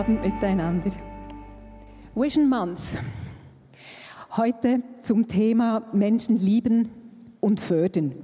Abend 0.00 0.22
miteinander. 0.22 0.90
Vision 2.14 2.48
Month. 2.48 2.80
Heute 4.34 4.82
zum 5.02 5.28
Thema 5.28 5.82
Menschen 5.92 6.38
lieben 6.38 6.88
und 7.38 7.60
fördern. 7.60 8.14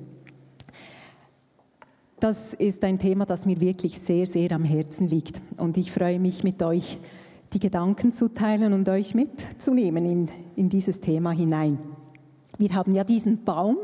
Das 2.19 2.55
ist 2.55 2.83
ein 2.83 2.99
Thema, 2.99 3.27
das 3.27 3.45
mir 3.45 3.61
wirklich 3.61 3.99
sehr, 3.99 4.25
sehr 4.25 4.53
am 4.53 4.65
Herzen 4.65 5.07
liegt. 5.07 5.43
Und 5.59 5.77
ich 5.77 5.93
freue 5.93 6.19
mich 6.19 6.43
mit 6.45 6.63
euch, 6.63 6.97
die 7.53 7.59
Gedanken 7.59 8.11
zu 8.15 8.29
teilen 8.29 8.73
und 8.73 8.89
euch 8.89 9.15
mitzunehmen 9.15 10.07
in, 10.07 10.29
in 10.57 10.71
dieses 10.71 11.03
Thema 11.03 11.33
hinein. 11.33 11.79
Wir 12.57 12.75
haben 12.75 12.95
ja 12.95 13.05
diesen 13.05 13.45
Baum 13.45 13.77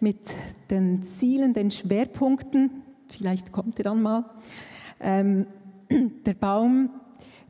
mit 0.00 0.20
den 0.70 1.02
Zielen, 1.02 1.52
den 1.52 1.70
Schwerpunkten, 1.70 2.82
vielleicht 3.08 3.52
kommt 3.52 3.78
er 3.78 3.84
dann 3.84 4.00
mal. 4.00 4.24
Ähm, 5.00 5.44
der 6.24 6.34
Baum, 6.34 6.88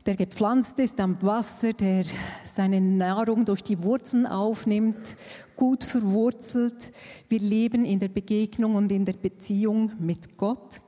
der 0.05 0.15
gepflanzt 0.15 0.79
ist 0.79 0.99
am 0.99 1.21
Wasser, 1.21 1.73
der 1.73 2.05
seine 2.45 2.81
Nahrung 2.81 3.45
durch 3.45 3.61
die 3.61 3.83
Wurzeln 3.83 4.25
aufnimmt, 4.25 5.15
gut 5.55 5.83
verwurzelt. 5.83 6.91
Wir 7.29 7.39
leben 7.39 7.85
in 7.85 7.99
der 7.99 8.07
Begegnung 8.07 8.75
und 8.75 8.91
in 8.91 9.05
der 9.05 9.13
Beziehung 9.13 9.91
mit 9.99 10.37
Gott. 10.37 10.81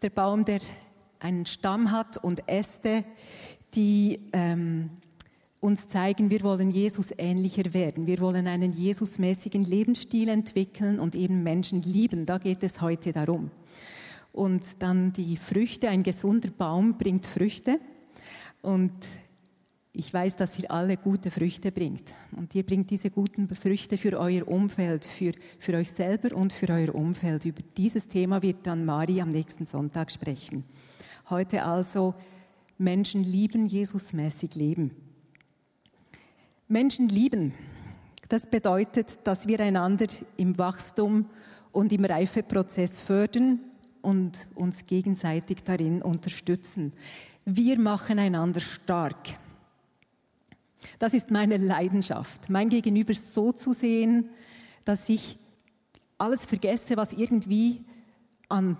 Der 0.00 0.10
Baum, 0.10 0.44
der 0.44 0.60
einen 1.20 1.44
Stamm 1.44 1.90
hat 1.90 2.16
und 2.22 2.48
Äste, 2.48 3.04
die 3.74 4.20
ähm, 4.32 4.90
uns 5.60 5.88
zeigen, 5.88 6.30
wir 6.30 6.42
wollen 6.42 6.70
Jesus 6.70 7.12
ähnlicher 7.18 7.74
werden. 7.74 8.06
Wir 8.06 8.20
wollen 8.20 8.46
einen 8.46 8.72
Jesusmäßigen 8.72 9.64
Lebensstil 9.64 10.28
entwickeln 10.28 10.98
und 10.98 11.14
eben 11.14 11.42
Menschen 11.42 11.82
lieben. 11.82 12.24
Da 12.24 12.38
geht 12.38 12.62
es 12.62 12.80
heute 12.80 13.12
darum. 13.12 13.50
Und 14.32 14.82
dann 14.82 15.12
die 15.12 15.36
Früchte. 15.36 15.88
Ein 15.88 16.02
gesunder 16.02 16.50
Baum 16.50 16.96
bringt 16.96 17.26
Früchte. 17.26 17.80
Und 18.66 18.98
ich 19.92 20.12
weiß, 20.12 20.34
dass 20.34 20.58
ihr 20.58 20.68
alle 20.72 20.96
gute 20.96 21.30
Früchte 21.30 21.70
bringt. 21.70 22.12
Und 22.32 22.52
ihr 22.56 22.66
bringt 22.66 22.90
diese 22.90 23.10
guten 23.10 23.48
Früchte 23.54 23.96
für 23.96 24.18
euer 24.18 24.48
Umfeld, 24.48 25.04
für, 25.04 25.30
für 25.60 25.74
euch 25.74 25.92
selber 25.92 26.36
und 26.36 26.52
für 26.52 26.68
euer 26.70 26.92
Umfeld. 26.92 27.44
Über 27.44 27.62
dieses 27.76 28.08
Thema 28.08 28.42
wird 28.42 28.66
dann 28.66 28.84
Mari 28.84 29.20
am 29.20 29.28
nächsten 29.28 29.66
Sonntag 29.66 30.10
sprechen. 30.10 30.64
Heute 31.30 31.62
also 31.62 32.16
Menschen 32.76 33.22
lieben, 33.22 33.68
Jesusmäßig 33.68 34.56
leben. 34.56 34.90
Menschen 36.66 37.08
lieben, 37.08 37.54
das 38.28 38.50
bedeutet, 38.50 39.18
dass 39.22 39.46
wir 39.46 39.60
einander 39.60 40.08
im 40.36 40.58
Wachstum 40.58 41.26
und 41.70 41.92
im 41.92 42.04
Reifeprozess 42.04 42.98
fördern 42.98 43.60
und 44.02 44.48
uns 44.56 44.86
gegenseitig 44.86 45.62
darin 45.62 46.02
unterstützen. 46.02 46.92
Wir 47.48 47.78
machen 47.78 48.18
einander 48.18 48.58
stark. 48.58 49.38
Das 50.98 51.14
ist 51.14 51.30
meine 51.30 51.58
Leidenschaft, 51.58 52.50
mein 52.50 52.70
Gegenüber 52.70 53.14
so 53.14 53.52
zu 53.52 53.72
sehen, 53.72 54.30
dass 54.84 55.08
ich 55.08 55.38
alles 56.18 56.44
vergesse, 56.44 56.96
was 56.96 57.12
irgendwie 57.12 57.84
an 58.48 58.76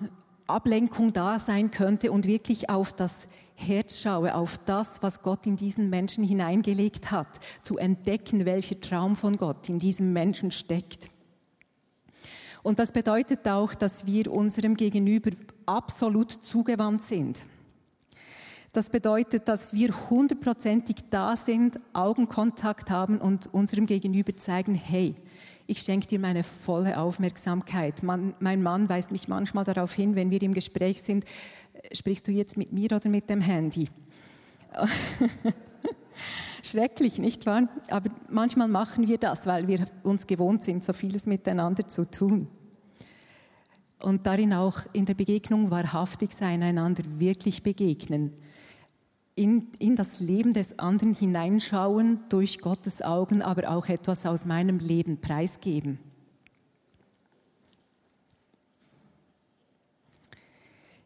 Ablenkung 0.48 1.12
da 1.12 1.38
sein 1.38 1.70
könnte 1.70 2.10
und 2.10 2.26
wirklich 2.26 2.68
auf 2.68 2.92
das 2.92 3.28
Herz 3.54 4.00
schaue, 4.00 4.34
auf 4.34 4.58
das, 4.58 5.00
was 5.00 5.22
Gott 5.22 5.46
in 5.46 5.56
diesen 5.56 5.88
Menschen 5.88 6.24
hineingelegt 6.24 7.12
hat, 7.12 7.38
zu 7.62 7.78
entdecken, 7.78 8.46
welcher 8.46 8.80
Traum 8.80 9.14
von 9.14 9.36
Gott 9.36 9.68
in 9.68 9.78
diesem 9.78 10.12
Menschen 10.12 10.50
steckt. 10.50 11.08
Und 12.64 12.80
das 12.80 12.90
bedeutet 12.90 13.46
auch, 13.46 13.74
dass 13.74 14.06
wir 14.06 14.32
unserem 14.32 14.74
Gegenüber 14.74 15.30
absolut 15.66 16.32
zugewandt 16.32 17.04
sind. 17.04 17.42
Das 18.76 18.90
bedeutet, 18.90 19.48
dass 19.48 19.72
wir 19.72 19.88
hundertprozentig 20.10 20.96
da 21.08 21.34
sind, 21.34 21.80
Augenkontakt 21.94 22.90
haben 22.90 23.22
und 23.22 23.46
unserem 23.54 23.86
Gegenüber 23.86 24.34
zeigen, 24.34 24.74
hey, 24.74 25.14
ich 25.66 25.78
schenke 25.78 26.06
dir 26.06 26.18
meine 26.18 26.44
volle 26.44 27.00
Aufmerksamkeit. 27.00 28.02
Man, 28.02 28.34
mein 28.38 28.62
Mann 28.62 28.86
weist 28.90 29.12
mich 29.12 29.28
manchmal 29.28 29.64
darauf 29.64 29.94
hin, 29.94 30.14
wenn 30.14 30.30
wir 30.30 30.42
im 30.42 30.52
Gespräch 30.52 31.00
sind, 31.00 31.24
sprichst 31.90 32.28
du 32.28 32.32
jetzt 32.32 32.58
mit 32.58 32.70
mir 32.70 32.92
oder 32.92 33.08
mit 33.08 33.30
dem 33.30 33.40
Handy? 33.40 33.88
Schrecklich, 36.62 37.18
nicht 37.18 37.46
wahr? 37.46 37.70
Aber 37.88 38.10
manchmal 38.28 38.68
machen 38.68 39.08
wir 39.08 39.16
das, 39.16 39.46
weil 39.46 39.68
wir 39.68 39.86
uns 40.02 40.26
gewohnt 40.26 40.64
sind, 40.64 40.84
so 40.84 40.92
vieles 40.92 41.24
miteinander 41.24 41.88
zu 41.88 42.10
tun. 42.10 42.46
Und 44.02 44.26
darin 44.26 44.52
auch 44.52 44.80
in 44.92 45.06
der 45.06 45.14
Begegnung 45.14 45.70
wahrhaftig 45.70 46.32
sein, 46.32 46.62
einander 46.62 47.04
wirklich 47.18 47.62
begegnen. 47.62 48.36
In, 49.36 49.68
in 49.78 49.94
das 49.94 50.18
Leben 50.18 50.54
des 50.54 50.78
anderen 50.78 51.14
hineinschauen, 51.14 52.20
durch 52.30 52.58
Gottes 52.58 53.02
Augen, 53.02 53.42
aber 53.42 53.70
auch 53.70 53.86
etwas 53.88 54.26
aus 54.26 54.46
meinem 54.46 54.78
Leben 54.78 55.20
preisgeben. 55.20 55.98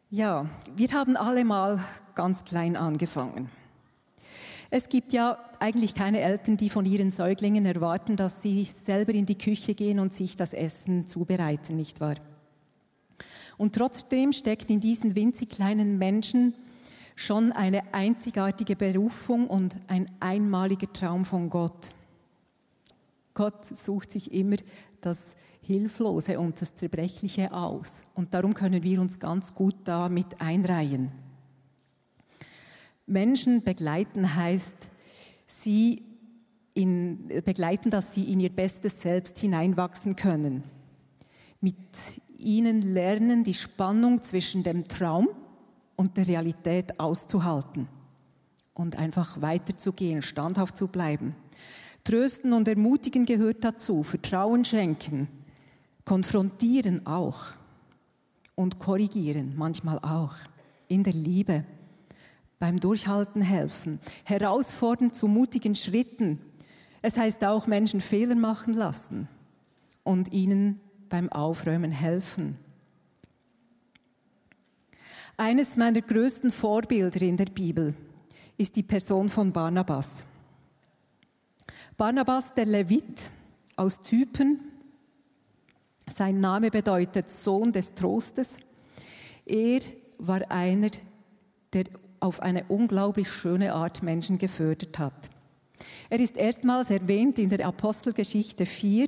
Ja, 0.09 0.49
wir 0.75 0.89
haben 0.93 1.15
alle 1.15 1.45
mal 1.45 1.79
ganz 2.15 2.43
klein 2.43 2.75
angefangen. 2.75 3.49
Es 4.69 4.87
gibt 4.87 5.11
ja 5.11 5.37
eigentlich 5.59 5.93
keine 5.93 6.21
Eltern, 6.21 6.55
die 6.55 6.69
von 6.69 6.85
ihren 6.85 7.11
Säuglingen 7.11 7.65
erwarten, 7.65 8.15
dass 8.15 8.41
sie 8.41 8.63
selber 8.63 9.13
in 9.13 9.25
die 9.25 9.37
Küche 9.37 9.75
gehen 9.75 9.99
und 9.99 10.13
sich 10.13 10.37
das 10.37 10.53
Essen 10.53 11.07
zubereiten, 11.07 11.75
nicht 11.75 11.99
wahr? 11.99 12.15
Und 13.57 13.75
trotzdem 13.75 14.31
steckt 14.31 14.69
in 14.69 14.79
diesen 14.79 15.15
winzig 15.15 15.49
kleinen 15.49 15.97
Menschen 15.97 16.55
schon 17.21 17.51
eine 17.51 17.93
einzigartige 17.93 18.75
Berufung 18.75 19.47
und 19.47 19.75
ein 19.87 20.09
einmaliger 20.19 20.91
Traum 20.91 21.25
von 21.25 21.49
Gott. 21.49 21.89
Gott 23.33 23.65
sucht 23.65 24.11
sich 24.11 24.33
immer 24.33 24.57
das 24.99 25.35
Hilflose 25.61 26.39
und 26.39 26.59
das 26.59 26.75
Zerbrechliche 26.75 27.53
aus. 27.53 28.01
Und 28.13 28.33
darum 28.33 28.53
können 28.53 28.83
wir 28.83 28.99
uns 28.99 29.19
ganz 29.19 29.53
gut 29.55 29.75
damit 29.85 30.41
einreihen. 30.41 31.11
Menschen 33.05 33.63
begleiten 33.63 34.35
heißt, 34.35 34.89
sie 35.45 36.03
in, 36.73 37.27
begleiten, 37.45 37.91
dass 37.91 38.13
sie 38.13 38.31
in 38.31 38.39
ihr 38.39 38.49
bestes 38.49 39.01
Selbst 39.01 39.39
hineinwachsen 39.39 40.15
können. 40.15 40.63
Mit 41.59 41.77
ihnen 42.37 42.81
lernen, 42.81 43.43
die 43.43 43.53
Spannung 43.53 44.21
zwischen 44.21 44.63
dem 44.63 44.87
Traum 44.87 45.29
und 46.01 46.17
der 46.17 46.27
Realität 46.27 46.99
auszuhalten 46.99 47.87
und 48.73 48.97
einfach 48.97 49.39
weiterzugehen, 49.39 50.23
standhaft 50.23 50.75
zu 50.75 50.87
bleiben. 50.87 51.35
Trösten 52.03 52.53
und 52.53 52.67
ermutigen 52.67 53.27
gehört 53.27 53.63
dazu, 53.63 54.01
Vertrauen 54.01 54.65
schenken, 54.65 55.27
konfrontieren 56.03 57.05
auch 57.05 57.41
und 58.55 58.79
korrigieren 58.79 59.53
manchmal 59.55 59.99
auch 59.99 60.33
in 60.87 61.03
der 61.03 61.13
Liebe, 61.13 61.65
beim 62.57 62.79
Durchhalten 62.79 63.43
helfen, 63.43 63.99
herausfordern 64.23 65.13
zu 65.13 65.27
mutigen 65.27 65.75
Schritten. 65.75 66.39
Es 67.03 67.15
heißt 67.15 67.45
auch 67.45 67.67
Menschen 67.67 68.01
Fehler 68.01 68.35
machen 68.35 68.73
lassen 68.73 69.27
und 70.03 70.33
ihnen 70.33 70.79
beim 71.09 71.31
Aufräumen 71.31 71.91
helfen. 71.91 72.57
Eines 75.37 75.77
meiner 75.77 76.01
größten 76.01 76.51
Vorbilder 76.51 77.21
in 77.21 77.37
der 77.37 77.45
Bibel 77.45 77.95
ist 78.57 78.75
die 78.75 78.83
Person 78.83 79.29
von 79.29 79.51
Barnabas. 79.51 80.23
Barnabas, 81.97 82.53
der 82.53 82.65
Levit 82.65 83.29
aus 83.75 84.01
Typen, 84.01 84.59
sein 86.13 86.39
Name 86.39 86.69
bedeutet 86.69 87.29
Sohn 87.29 87.71
des 87.71 87.95
Trostes. 87.95 88.57
Er 89.45 89.79
war 90.17 90.51
einer, 90.51 90.91
der 91.73 91.85
auf 92.19 92.41
eine 92.41 92.65
unglaublich 92.67 93.31
schöne 93.31 93.73
Art 93.73 94.03
Menschen 94.03 94.37
gefördert 94.37 94.99
hat. 94.99 95.29
Er 96.09 96.19
ist 96.19 96.37
erstmals 96.37 96.89
erwähnt 96.89 97.39
in 97.39 97.49
der 97.49 97.65
Apostelgeschichte 97.65 98.65
4. 98.65 99.07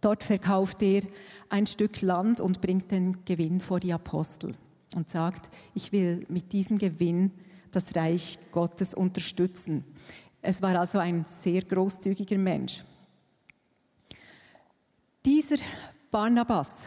Dort 0.00 0.24
verkauft 0.24 0.82
er 0.82 1.02
ein 1.48 1.66
Stück 1.66 2.00
Land 2.00 2.40
und 2.40 2.60
bringt 2.60 2.90
den 2.90 3.24
Gewinn 3.24 3.60
vor 3.60 3.78
die 3.78 3.92
Apostel 3.92 4.54
und 4.94 5.10
sagt, 5.10 5.50
ich 5.74 5.92
will 5.92 6.24
mit 6.28 6.52
diesem 6.52 6.78
Gewinn 6.78 7.30
das 7.70 7.94
Reich 7.96 8.38
Gottes 8.50 8.94
unterstützen. 8.94 9.84
Es 10.42 10.60
war 10.60 10.78
also 10.78 10.98
ein 10.98 11.24
sehr 11.24 11.62
großzügiger 11.62 12.38
Mensch. 12.38 12.82
Dieser 15.24 15.56
Barnabas 16.10 16.86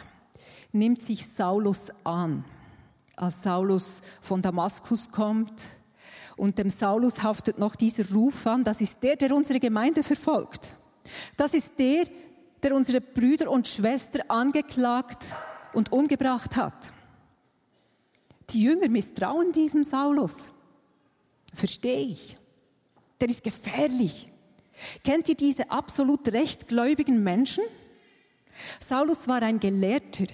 nimmt 0.72 1.02
sich 1.02 1.25
Saulus 1.25 1.90
an. 2.04 2.44
Als 3.16 3.44
Saulus 3.44 4.02
von 4.22 4.42
Damaskus 4.42 5.10
kommt 5.10 5.63
und 6.36 6.57
dem 6.57 6.69
Saulus 6.69 7.24
haftet 7.24 7.57
noch 7.57 7.78
dieser 7.78 8.12
Ruf 8.13 8.46
an, 8.46 8.66
das 8.66 8.81
ist 8.81 9.02
der, 9.02 9.16
der 9.16 9.34
unsere 9.34 9.60
Gemeinde 9.60 10.04
verfolgt. 10.04 10.75
Das 11.38 11.54
ist 11.54 11.80
der, 11.80 12.04
der 12.62 12.75
unsere 12.75 13.00
Brüder 13.00 13.50
und 13.50 13.68
Schwestern 13.68 14.24
angeklagt 14.28 15.25
und 15.74 15.92
umgebracht 15.94 16.57
hat. 16.57 16.92
Die 18.50 18.63
Jünger 18.63 18.89
misstrauen 18.89 19.51
diesem 19.51 19.83
Saulus. 19.83 20.51
Verstehe 21.53 22.07
ich. 22.12 22.38
Der 23.19 23.30
ist 23.30 23.44
gefährlich. 23.44 24.27
Kennt 25.03 25.30
ihr 25.30 25.36
diese 25.36 25.71
absolut 25.71 26.27
rechtgläubigen 26.31 27.24
Menschen? 27.24 27.63
Saulus 28.80 29.27
war 29.27 29.42
ein 29.42 29.59
Gelehrter. 29.59 30.27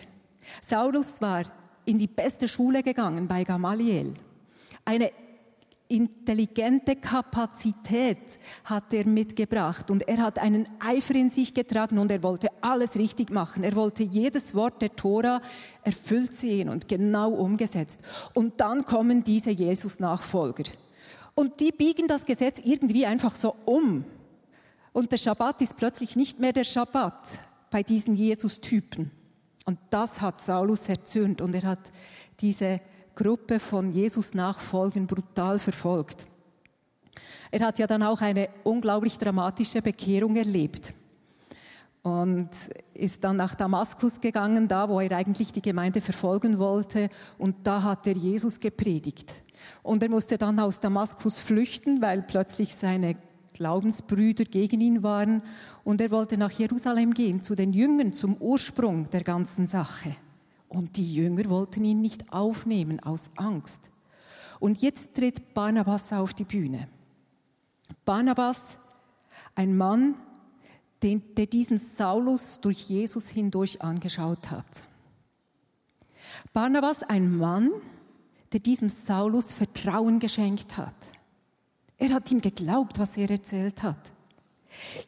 Saulus 0.62 1.22
war 1.22 1.46
in 1.86 2.00
die 2.00 2.08
beste 2.08 2.48
Schule 2.48 2.84
gegangen 2.84 3.28
bei 3.28 3.44
Gamaliel. 3.44 4.14
Eine 4.84 5.12
intelligente 5.92 6.96
Kapazität 6.96 8.40
hat 8.64 8.94
er 8.94 9.06
mitgebracht 9.06 9.92
und 9.92 10.08
er 10.08 10.20
hat 10.20 10.40
einen 10.40 10.68
Eifer 10.80 11.16
in 11.16 11.30
sich 11.30 11.54
getragen 11.54 11.98
und 11.98 12.10
er 12.12 12.24
wollte 12.24 12.48
alles 12.62 12.96
richtig 12.96 13.30
machen. 13.30 13.64
Er 13.64 13.76
wollte 13.76 14.04
jedes 14.04 14.56
Wort 14.56 14.82
der 14.82 14.96
Tora 14.96 15.42
erfüllt 15.84 16.34
sehen 16.34 16.70
und 16.70 16.88
genau 16.88 17.32
umgesetzt. 17.32 18.00
Und 18.34 18.62
dann 18.62 18.86
kommen 18.86 19.24
diese 19.24 19.52
Jesus-Nachfolger. 19.52 20.64
Und 21.36 21.60
die 21.60 21.72
biegen 21.72 22.08
das 22.08 22.26
Gesetz 22.26 22.62
irgendwie 22.64 23.06
einfach 23.06 23.36
so 23.36 23.56
um. 23.66 24.06
Und 24.94 25.12
der 25.12 25.18
Schabbat 25.18 25.62
ist 25.62 25.78
plötzlich 25.78 26.16
nicht 26.16 26.40
mehr 26.40 26.54
der 26.54 26.64
Schabbat 26.64 27.28
bei 27.70 27.84
diesen 27.84 28.16
Jesus-Typen. 28.16 29.12
Und 29.66 29.80
das 29.90 30.22
hat 30.22 30.42
Saulus 30.42 30.90
erzürnt 30.90 31.42
und 31.42 31.54
er 31.54 31.64
hat 31.64 31.92
diese 32.40 32.82
Gruppe 33.22 33.60
von 33.60 33.92
Jesus 33.92 34.34
nachfolgen 34.34 35.06
brutal 35.06 35.60
verfolgt. 35.60 36.26
Er 37.52 37.60
hat 37.68 37.78
ja 37.78 37.86
dann 37.86 38.02
auch 38.02 38.20
eine 38.22 38.50
unglaublich 38.64 39.18
dramatische 39.18 39.82
Bekehrung 39.82 40.36
erlebt 40.36 40.94
und 42.02 42.50
ist 42.96 43.24
dann 43.24 43.38
nach 43.38 43.54
Damaskus 43.54 44.20
gegangen, 44.20 44.68
da 44.68 44.90
wo 44.90 45.00
er 45.00 45.16
eigentlich 45.16 45.52
die 45.52 45.62
Gemeinde 45.62 46.02
verfolgen 46.02 46.58
wollte 46.58 47.10
und 47.38 47.56
da 47.64 47.84
hat 47.84 48.08
er 48.08 48.16
Jesus 48.16 48.60
gepredigt. 48.60 49.32
Und 49.84 50.02
er 50.02 50.10
musste 50.10 50.40
dann 50.40 50.60
aus 50.60 50.80
Damaskus 50.80 51.38
flüchten, 51.38 52.02
weil 52.02 52.24
plötzlich 52.24 52.76
seine 52.76 53.18
Glaubensbrüder 53.54 54.46
gegen 54.46 54.82
ihn 54.82 55.04
waren 55.04 55.44
und 55.84 56.02
er 56.02 56.10
wollte 56.10 56.38
nach 56.38 56.52
Jerusalem 56.52 57.14
gehen, 57.14 57.44
zu 57.44 57.54
den 57.54 57.72
Jüngern, 57.72 58.14
zum 58.14 58.36
Ursprung 58.38 59.10
der 59.12 59.24
ganzen 59.24 59.68
Sache. 59.68 60.16
Und 60.72 60.96
die 60.96 61.14
Jünger 61.14 61.50
wollten 61.50 61.84
ihn 61.84 62.00
nicht 62.00 62.32
aufnehmen 62.32 63.02
aus 63.02 63.30
Angst. 63.36 63.92
Und 64.62 64.82
jetzt 64.82 65.16
tritt 65.16 65.54
Barnabas 65.54 66.14
auf 66.14 66.34
die 66.34 66.46
Bühne. 66.46 66.88
Barnabas, 68.06 68.78
ein 69.54 69.76
Mann, 69.76 70.16
den, 71.04 71.36
der 71.36 71.48
diesen 71.48 71.78
Saulus 71.78 72.60
durch 72.62 72.88
Jesus 72.88 73.28
hindurch 73.28 73.82
angeschaut 73.82 74.50
hat. 74.50 74.84
Barnabas, 76.54 77.04
ein 77.04 77.38
Mann, 77.38 77.70
der 78.54 78.62
diesem 78.62 78.88
Saulus 78.88 79.52
Vertrauen 79.52 80.20
geschenkt 80.20 80.78
hat. 80.78 80.96
Er 81.98 82.14
hat 82.14 82.32
ihm 82.32 82.40
geglaubt, 82.40 82.98
was 82.98 83.18
er 83.18 83.30
erzählt 83.30 83.84
hat. 83.84 84.14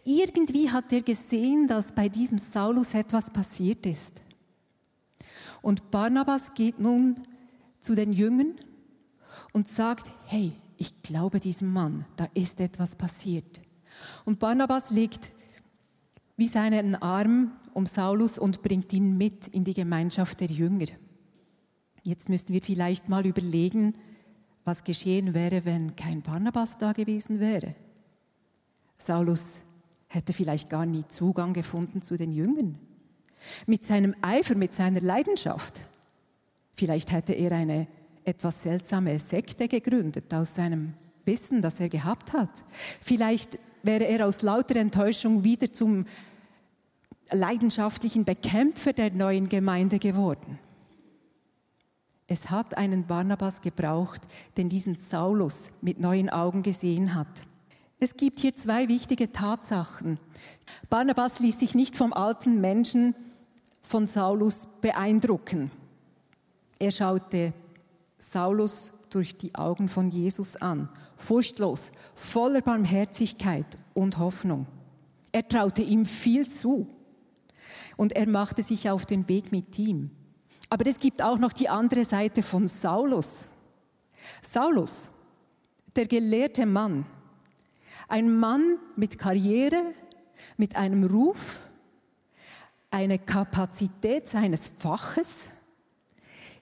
Irgendwie 0.03 0.69
hat 0.69 0.91
er 0.91 1.01
gesehen, 1.01 1.69
dass 1.69 1.93
bei 1.93 2.09
diesem 2.09 2.37
Saulus 2.37 2.93
etwas 2.93 3.31
passiert 3.31 3.85
ist. 3.85 4.22
Und 5.63 5.91
Barnabas 5.91 6.53
geht 6.53 6.79
nun 6.79 7.15
zu 7.79 7.95
den 7.95 8.11
Jüngern 8.11 8.55
und 9.53 9.69
sagt, 9.69 10.11
hey, 10.25 10.51
ich 10.77 11.01
glaube 11.01 11.39
diesem 11.39 11.71
Mann, 11.71 12.05
da 12.17 12.27
ist 12.33 12.59
etwas 12.59 12.97
passiert. 12.97 13.61
Und 14.25 14.39
Barnabas 14.39 14.91
legt 14.91 15.31
wie 16.35 16.49
seinen 16.49 16.95
Arm 16.95 17.53
um 17.73 17.85
Saulus 17.85 18.37
und 18.37 18.61
bringt 18.61 18.91
ihn 18.91 19.17
mit 19.17 19.47
in 19.47 19.63
die 19.63 19.73
Gemeinschaft 19.73 20.41
der 20.41 20.49
Jünger. 20.49 20.87
Jetzt 22.03 22.27
müssten 22.27 22.51
wir 22.51 22.61
vielleicht 22.61 23.07
mal 23.07 23.25
überlegen, 23.25 23.93
was 24.65 24.83
geschehen 24.83 25.33
wäre, 25.33 25.63
wenn 25.63 25.95
kein 25.95 26.21
Barnabas 26.21 26.77
da 26.77 26.91
gewesen 26.91 27.39
wäre. 27.39 27.73
Saulus 28.97 29.61
hätte 30.07 30.33
vielleicht 30.33 30.69
gar 30.69 30.85
nie 30.85 31.07
Zugang 31.07 31.53
gefunden 31.53 32.01
zu 32.01 32.17
den 32.17 32.33
Jüngern 32.33 32.77
mit 33.65 33.85
seinem 33.85 34.15
Eifer, 34.21 34.55
mit 34.55 34.73
seiner 34.73 35.01
Leidenschaft. 35.01 35.81
Vielleicht 36.73 37.11
hätte 37.11 37.33
er 37.33 37.51
eine 37.51 37.87
etwas 38.25 38.63
seltsame 38.63 39.19
Sekte 39.19 39.67
gegründet 39.67 40.33
aus 40.33 40.55
seinem 40.55 40.93
Wissen, 41.25 41.61
das 41.61 41.79
er 41.79 41.89
gehabt 41.89 42.33
hat. 42.33 42.49
Vielleicht 43.01 43.59
wäre 43.83 44.05
er 44.05 44.25
aus 44.25 44.41
lauter 44.41 44.77
Enttäuschung 44.77 45.43
wieder 45.43 45.71
zum 45.71 46.05
leidenschaftlichen 47.31 48.25
Bekämpfer 48.25 48.93
der 48.93 49.11
neuen 49.11 49.47
Gemeinde 49.47 49.99
geworden. 49.99 50.59
Es 52.27 52.49
hat 52.49 52.77
einen 52.77 53.05
Barnabas 53.05 53.61
gebraucht, 53.61 54.21
den 54.57 54.69
diesen 54.69 54.95
Saulus 54.95 55.71
mit 55.81 55.99
neuen 55.99 56.29
Augen 56.29 56.63
gesehen 56.63 57.15
hat. 57.15 57.27
Es 57.99 58.15
gibt 58.15 58.39
hier 58.39 58.55
zwei 58.55 58.87
wichtige 58.87 59.31
Tatsachen. 59.31 60.19
Barnabas 60.89 61.39
ließ 61.39 61.59
sich 61.59 61.75
nicht 61.75 61.95
vom 61.95 62.13
alten 62.13 62.59
Menschen 62.59 63.15
von 63.83 64.07
Saulus 64.07 64.67
beeindrucken. 64.81 65.69
Er 66.79 66.91
schaute 66.91 67.53
Saulus 68.17 68.91
durch 69.09 69.37
die 69.37 69.53
Augen 69.53 69.89
von 69.89 70.09
Jesus 70.09 70.55
an, 70.55 70.89
furchtlos, 71.17 71.91
voller 72.15 72.61
Barmherzigkeit 72.61 73.77
und 73.93 74.17
Hoffnung. 74.17 74.65
Er 75.31 75.47
traute 75.47 75.81
ihm 75.81 76.05
viel 76.05 76.49
zu 76.49 76.87
und 77.97 78.13
er 78.13 78.27
machte 78.27 78.63
sich 78.63 78.89
auf 78.89 79.05
den 79.05 79.27
Weg 79.29 79.51
mit 79.51 79.77
ihm. 79.77 80.09
Aber 80.69 80.87
es 80.87 80.99
gibt 80.99 81.21
auch 81.21 81.37
noch 81.37 81.53
die 81.53 81.69
andere 81.69 82.05
Seite 82.05 82.41
von 82.41 82.67
Saulus. 82.67 83.45
Saulus, 84.41 85.09
der 85.95 86.07
gelehrte 86.07 86.65
Mann, 86.65 87.05
ein 88.07 88.35
Mann 88.35 88.77
mit 88.95 89.17
Karriere, 89.17 89.93
mit 90.57 90.75
einem 90.75 91.03
Ruf, 91.03 91.61
eine 92.93 93.17
Kapazität 93.17 94.27
seines 94.27 94.69
Faches. 94.69 95.47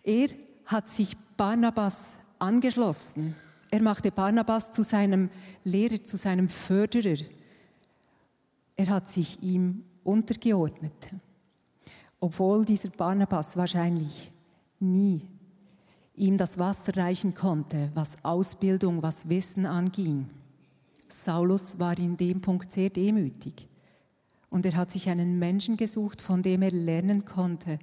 Er 0.01 0.29
hat 0.65 0.87
sich 0.87 1.17
Barnabas 1.35 2.19
angeschlossen. 2.39 3.35
Er 3.69 3.81
machte 3.81 4.11
Barnabas 4.11 4.71
zu 4.71 4.81
seinem 4.81 5.29
Lehrer, 5.65 6.03
zu 6.03 6.15
seinem 6.15 6.47
Förderer. 6.47 7.21
Er 8.77 8.87
hat 8.87 9.09
sich 9.09 9.43
ihm 9.43 9.83
untergeordnet. 10.05 10.93
Obwohl 12.21 12.63
dieser 12.63 12.89
Barnabas 12.89 13.57
wahrscheinlich 13.57 14.31
nie 14.79 15.27
ihm 16.15 16.37
das 16.37 16.57
Wasser 16.57 16.95
reichen 16.95 17.33
konnte, 17.33 17.91
was 17.93 18.23
Ausbildung, 18.23 19.01
was 19.01 19.27
Wissen 19.27 19.65
anging. 19.65 20.29
Saulus 21.07 21.77
war 21.79 21.97
in 21.97 22.15
dem 22.15 22.39
Punkt 22.39 22.71
sehr 22.71 22.89
demütig. 22.89 23.67
Und 24.51 24.65
er 24.65 24.75
hat 24.75 24.91
sich 24.91 25.09
einen 25.09 25.39
Menschen 25.39 25.77
gesucht, 25.77 26.21
von 26.21 26.43
dem 26.43 26.61
er 26.61 26.71
lernen 26.71 27.25
konnte, 27.25 27.79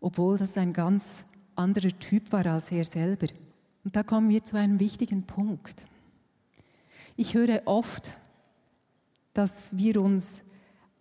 obwohl 0.00 0.38
das 0.38 0.56
ein 0.56 0.72
ganz 0.72 1.24
anderer 1.56 1.90
Typ 1.98 2.32
war 2.32 2.46
als 2.46 2.70
er 2.70 2.84
selber. 2.84 3.26
Und 3.84 3.96
da 3.96 4.02
kommen 4.02 4.30
wir 4.30 4.44
zu 4.44 4.56
einem 4.56 4.78
wichtigen 4.78 5.24
Punkt. 5.24 5.86
Ich 7.16 7.34
höre 7.34 7.62
oft, 7.66 8.16
dass 9.34 9.76
wir 9.76 10.00
uns 10.00 10.42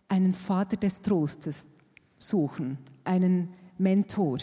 einen 0.08 0.34
Vater 0.34 0.76
des 0.76 1.02
Trostes 1.02 1.68
suchen, 2.18 2.80
einen 3.04 3.50
Mentor, 3.78 4.40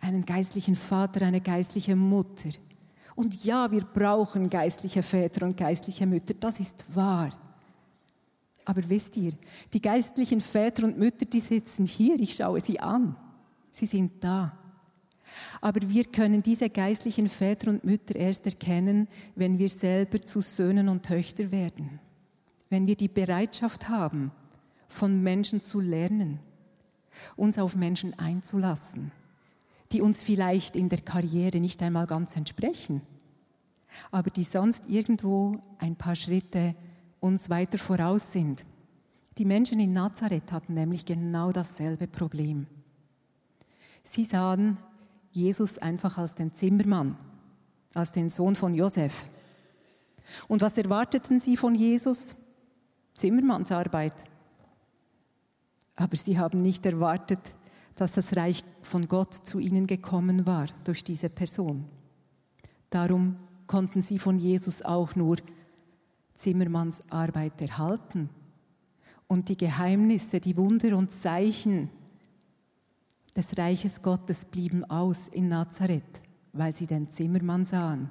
einen 0.00 0.26
geistlichen 0.26 0.74
Vater, 0.74 1.24
eine 1.24 1.40
geistliche 1.40 1.94
Mutter. 1.94 2.50
Und 3.14 3.44
ja, 3.44 3.70
wir 3.70 3.82
brauchen 3.82 4.50
geistliche 4.50 5.04
Väter 5.04 5.46
und 5.46 5.56
geistliche 5.56 6.06
Mütter, 6.06 6.34
das 6.34 6.58
ist 6.58 6.84
wahr. 6.94 7.30
Aber 8.66 8.82
wisst 8.90 9.16
ihr, 9.16 9.32
die 9.72 9.80
geistlichen 9.80 10.42
Väter 10.42 10.84
und 10.84 10.98
Mütter, 10.98 11.24
die 11.24 11.40
sitzen 11.40 11.86
hier, 11.86 12.20
ich 12.20 12.34
schaue 12.34 12.60
sie 12.60 12.78
an. 12.78 13.16
Sie 13.72 13.86
sind 13.86 14.22
da. 14.22 14.58
Aber 15.60 15.80
wir 15.88 16.04
können 16.04 16.42
diese 16.42 16.68
geistlichen 16.68 17.28
Väter 17.28 17.70
und 17.70 17.84
Mütter 17.84 18.16
erst 18.16 18.44
erkennen, 18.44 19.06
wenn 19.36 19.58
wir 19.58 19.68
selber 19.68 20.20
zu 20.20 20.40
Söhnen 20.40 20.88
und 20.88 21.04
Töchtern 21.04 21.52
werden. 21.52 22.00
Wenn 22.68 22.86
wir 22.86 22.96
die 22.96 23.08
Bereitschaft 23.08 23.88
haben, 23.88 24.32
von 24.88 25.22
Menschen 25.22 25.60
zu 25.60 25.80
lernen, 25.80 26.40
uns 27.36 27.58
auf 27.58 27.76
Menschen 27.76 28.18
einzulassen, 28.18 29.12
die 29.92 30.00
uns 30.00 30.22
vielleicht 30.22 30.74
in 30.74 30.88
der 30.88 31.00
Karriere 31.00 31.60
nicht 31.60 31.82
einmal 31.82 32.06
ganz 32.06 32.36
entsprechen. 32.36 33.02
aber 34.10 34.30
die 34.30 34.44
sonst 34.44 34.88
irgendwo 34.88 35.52
ein 35.78 35.96
paar 35.96 36.16
Schritte 36.16 36.74
uns 37.26 37.50
weiter 37.50 37.78
voraus 37.78 38.32
sind. 38.32 38.64
Die 39.38 39.44
Menschen 39.44 39.80
in 39.80 39.92
Nazareth 39.92 40.50
hatten 40.52 40.74
nämlich 40.74 41.04
genau 41.04 41.52
dasselbe 41.52 42.06
Problem. 42.06 42.66
Sie 44.02 44.24
sahen 44.24 44.78
Jesus 45.32 45.76
einfach 45.76 46.16
als 46.16 46.34
den 46.34 46.54
Zimmermann, 46.54 47.18
als 47.94 48.12
den 48.12 48.30
Sohn 48.30 48.56
von 48.56 48.74
Josef. 48.74 49.28
Und 50.48 50.62
was 50.62 50.78
erwarteten 50.78 51.40
sie 51.40 51.56
von 51.56 51.74
Jesus? 51.74 52.36
Zimmermannsarbeit. 53.14 54.24
Aber 55.96 56.16
sie 56.16 56.38
haben 56.38 56.62
nicht 56.62 56.86
erwartet, 56.86 57.54
dass 57.94 58.12
das 58.12 58.36
Reich 58.36 58.62
von 58.82 59.08
Gott 59.08 59.34
zu 59.34 59.58
ihnen 59.58 59.86
gekommen 59.86 60.46
war 60.46 60.66
durch 60.84 61.02
diese 61.02 61.30
Person. 61.30 61.86
Darum 62.90 63.36
konnten 63.66 64.02
sie 64.02 64.18
von 64.18 64.38
Jesus 64.38 64.82
auch 64.82 65.16
nur 65.16 65.38
Zimmermannsarbeit 66.36 67.60
erhalten. 67.60 68.30
Und 69.26 69.48
die 69.48 69.56
Geheimnisse, 69.56 70.40
die 70.40 70.56
Wunder 70.56 70.96
und 70.96 71.10
Zeichen 71.10 71.90
des 73.36 73.56
Reiches 73.58 74.00
Gottes 74.00 74.44
blieben 74.44 74.84
aus 74.84 75.28
in 75.28 75.48
Nazareth, 75.48 76.22
weil 76.52 76.74
sie 76.74 76.86
den 76.86 77.10
Zimmermann 77.10 77.66
sahen 77.66 78.08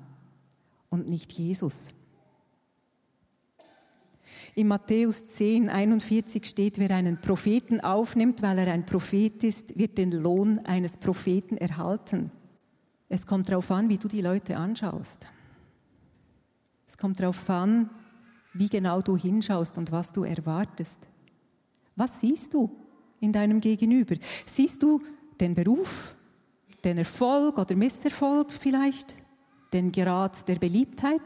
und 0.89 1.09
nicht 1.09 1.33
Jesus. 1.33 1.91
In 4.53 4.67
Matthäus 4.67 5.27
10, 5.27 5.69
41 5.69 6.45
steht, 6.45 6.79
wer 6.79 6.91
einen 6.91 7.19
Propheten 7.19 7.81
aufnimmt, 7.81 8.41
weil 8.41 8.59
er 8.59 8.71
ein 8.71 8.85
Prophet 8.85 9.43
ist, 9.43 9.77
wird 9.77 9.97
den 9.97 10.11
Lohn 10.11 10.59
eines 10.59 10.95
Propheten 10.95 11.57
erhalten. 11.57 12.31
Es 13.09 13.25
kommt 13.25 13.49
darauf 13.49 13.69
an, 13.71 13.89
wie 13.89 13.97
du 13.97 14.07
die 14.07 14.21
Leute 14.21 14.55
anschaust. 14.55 15.27
Es 16.87 16.97
kommt 16.97 17.19
darauf 17.19 17.49
an, 17.49 17.89
wie 18.55 18.69
genau 18.69 19.01
du 19.01 19.17
hinschaust 19.17 19.77
und 19.77 19.91
was 19.91 20.11
du 20.11 20.23
erwartest. 20.23 20.99
Was 21.95 22.21
siehst 22.21 22.53
du 22.53 22.71
in 23.19 23.31
deinem 23.31 23.59
Gegenüber? 23.59 24.15
Siehst 24.45 24.81
du 24.81 25.01
den 25.39 25.53
Beruf, 25.53 26.15
den 26.83 26.97
Erfolg 26.97 27.57
oder 27.57 27.75
Misserfolg 27.75 28.53
vielleicht, 28.53 29.15
den 29.73 29.91
Grad 29.91 30.47
der 30.47 30.55
Beliebtheit? 30.55 31.21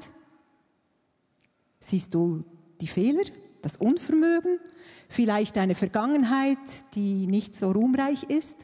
Siehst 1.79 2.13
du 2.13 2.43
die 2.81 2.88
Fehler, 2.88 3.24
das 3.62 3.77
Unvermögen, 3.77 4.59
vielleicht 5.07 5.57
eine 5.57 5.75
Vergangenheit, 5.75 6.57
die 6.95 7.27
nicht 7.27 7.55
so 7.55 7.71
ruhmreich 7.71 8.24
ist? 8.24 8.57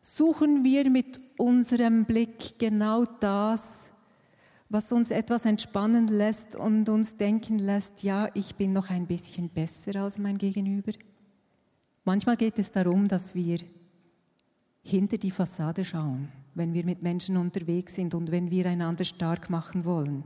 Suchen 0.00 0.64
wir 0.64 0.88
mit 0.88 1.20
unserem 1.36 2.06
Blick 2.06 2.58
genau 2.58 3.04
das, 3.04 3.90
was 4.70 4.92
uns 4.92 5.10
etwas 5.10 5.44
entspannen 5.44 6.08
lässt 6.08 6.54
und 6.54 6.88
uns 6.88 7.16
denken 7.16 7.58
lässt, 7.58 8.02
ja, 8.02 8.28
ich 8.34 8.54
bin 8.54 8.72
noch 8.72 8.90
ein 8.90 9.06
bisschen 9.06 9.48
besser 9.48 10.02
als 10.02 10.18
mein 10.18 10.36
Gegenüber? 10.36 10.92
Manchmal 12.04 12.36
geht 12.36 12.58
es 12.58 12.70
darum, 12.70 13.08
dass 13.08 13.34
wir 13.34 13.58
hinter 14.82 15.18
die 15.18 15.30
Fassade 15.30 15.84
schauen, 15.84 16.28
wenn 16.54 16.74
wir 16.74 16.84
mit 16.84 17.02
Menschen 17.02 17.36
unterwegs 17.36 17.94
sind 17.94 18.14
und 18.14 18.30
wenn 18.30 18.50
wir 18.50 18.66
einander 18.66 19.04
stark 19.04 19.50
machen 19.50 19.84
wollen. 19.84 20.24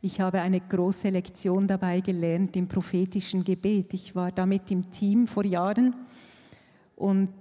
Ich 0.00 0.20
habe 0.20 0.40
eine 0.40 0.60
große 0.60 1.08
Lektion 1.08 1.66
dabei 1.66 2.00
gelernt 2.00 2.56
im 2.56 2.68
prophetischen 2.68 3.42
Gebet. 3.42 3.94
Ich 3.94 4.14
war 4.14 4.30
damit 4.30 4.70
im 4.70 4.90
Team 4.90 5.26
vor 5.26 5.44
Jahren 5.44 5.94
und 6.94 7.32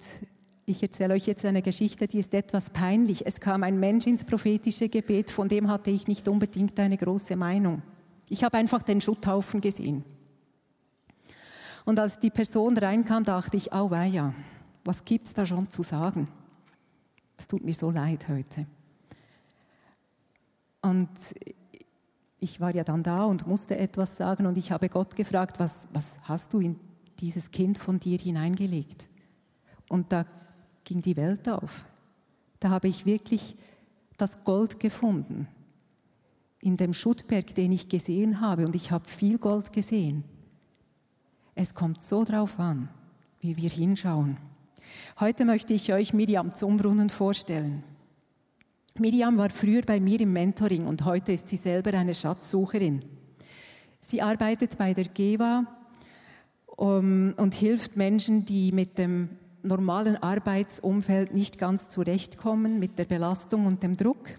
ich 0.70 0.84
erzähle 0.84 1.14
euch 1.14 1.26
jetzt 1.26 1.46
eine 1.46 1.62
Geschichte, 1.62 2.08
die 2.08 2.20
ist 2.20 2.34
etwas 2.34 2.70
peinlich. 2.72 3.26
Es 3.26 3.40
kam 3.40 3.64
ein 3.64 3.80
Mensch 3.80 4.06
ins 4.06 4.26
prophetische 4.26 4.90
Gebet, 4.90 5.32
von 5.32 5.48
dem 5.48 5.70
hatte 5.70 5.92
ich 5.92 6.10
nicht 6.10 6.28
unbedingt 6.28 6.78
eine 6.78 6.98
große 6.98 7.38
Meinung. 7.38 7.82
Ich 8.28 8.44
habe 8.44 8.58
einfach 8.58 8.82
den 8.82 9.00
Schutthaufen 9.00 9.62
gesehen. 9.62 10.04
Und 11.86 11.98
als 12.00 12.20
die 12.20 12.30
Person 12.30 12.78
reinkam, 12.78 13.24
dachte 13.24 13.56
ich, 13.56 13.72
au 13.72 13.90
ja, 13.96 14.34
was 14.84 15.06
gibt's 15.06 15.34
da 15.34 15.46
schon 15.46 15.70
zu 15.70 15.84
sagen? 15.84 16.28
Es 17.38 17.48
tut 17.48 17.64
mir 17.64 17.74
so 17.74 17.90
leid 17.90 18.28
heute. 18.28 18.68
Und 20.82 21.10
ich 22.40 22.60
war 22.60 22.76
ja 22.76 22.84
dann 22.84 23.04
da 23.04 23.24
und 23.24 23.48
musste 23.48 23.78
etwas 23.78 24.18
sagen 24.18 24.46
und 24.46 24.58
ich 24.58 24.74
habe 24.74 24.90
Gott 24.90 25.16
gefragt, 25.16 25.62
was, 25.62 25.88
was 25.94 26.18
hast 26.24 26.54
du 26.54 26.60
in 26.60 26.78
dieses 27.22 27.52
Kind 27.52 27.78
von 27.78 28.02
dir 28.02 28.20
hineingelegt? 28.20 29.10
Und 29.88 30.12
da 30.12 30.26
ging 30.88 31.02
die 31.02 31.18
Welt 31.18 31.50
auf. 31.50 31.84
Da 32.62 32.70
habe 32.70 32.88
ich 32.88 33.06
wirklich 33.06 33.58
das 34.16 34.46
Gold 34.46 34.80
gefunden 34.80 35.48
in 36.62 36.78
dem 36.78 36.94
Schuttberg, 36.94 37.54
den 37.54 37.74
ich 37.74 37.90
gesehen 37.90 38.42
habe 38.42 38.66
und 38.66 38.74
ich 38.74 38.90
habe 38.90 39.08
viel 39.08 39.38
Gold 39.38 39.74
gesehen. 39.74 40.24
Es 41.56 41.76
kommt 41.76 42.02
so 42.02 42.24
drauf 42.24 42.58
an, 42.58 42.90
wie 43.42 43.58
wir 43.58 43.70
hinschauen. 43.70 44.38
Heute 45.20 45.44
möchte 45.44 45.74
ich 45.74 45.92
euch 45.92 46.14
Miriam 46.14 46.56
Zumbrunnen 46.56 47.10
vorstellen. 47.10 47.84
Miriam 48.98 49.38
war 49.38 49.50
früher 49.50 49.82
bei 49.82 50.00
mir 50.00 50.22
im 50.22 50.32
Mentoring 50.32 50.88
und 50.88 51.04
heute 51.04 51.34
ist 51.34 51.50
sie 51.50 51.58
selber 51.58 51.94
eine 51.96 52.16
Schatzsucherin. 52.16 53.04
Sie 54.00 54.22
arbeitet 54.22 54.78
bei 54.78 54.94
der 54.94 55.06
GEWA 55.06 55.66
um, 56.66 57.34
und 57.36 57.54
hilft 57.54 57.98
Menschen, 57.98 58.46
die 58.46 58.72
mit 58.72 58.98
dem 58.98 59.30
normalen 59.68 60.16
Arbeitsumfeld 60.16 61.34
nicht 61.34 61.58
ganz 61.58 61.90
zurechtkommen, 61.90 62.80
mit 62.80 62.98
der 62.98 63.06
Belastung 63.06 63.66
und 63.66 63.84
dem 63.84 63.98
Druck. 63.98 64.30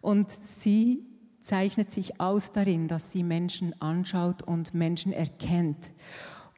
Und 0.00 0.30
sie 0.30 1.04
zeichnet 1.40 1.92
sich 1.92 2.20
aus 2.20 2.52
darin, 2.52 2.88
dass 2.88 3.12
sie 3.12 3.22
Menschen 3.22 3.80
anschaut 3.80 4.42
und 4.42 4.74
Menschen 4.74 5.12
erkennt. 5.12 5.90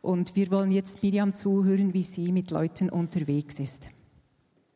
Und 0.02 0.36
wir 0.36 0.50
wollen 0.50 0.70
jetzt 0.70 1.02
Miriam 1.02 1.34
zuhören, 1.34 1.92
wie 1.94 2.02
sie 2.02 2.32
mit 2.32 2.50
Leuten 2.50 2.88
unterwegs 2.88 3.58
ist. 3.58 3.84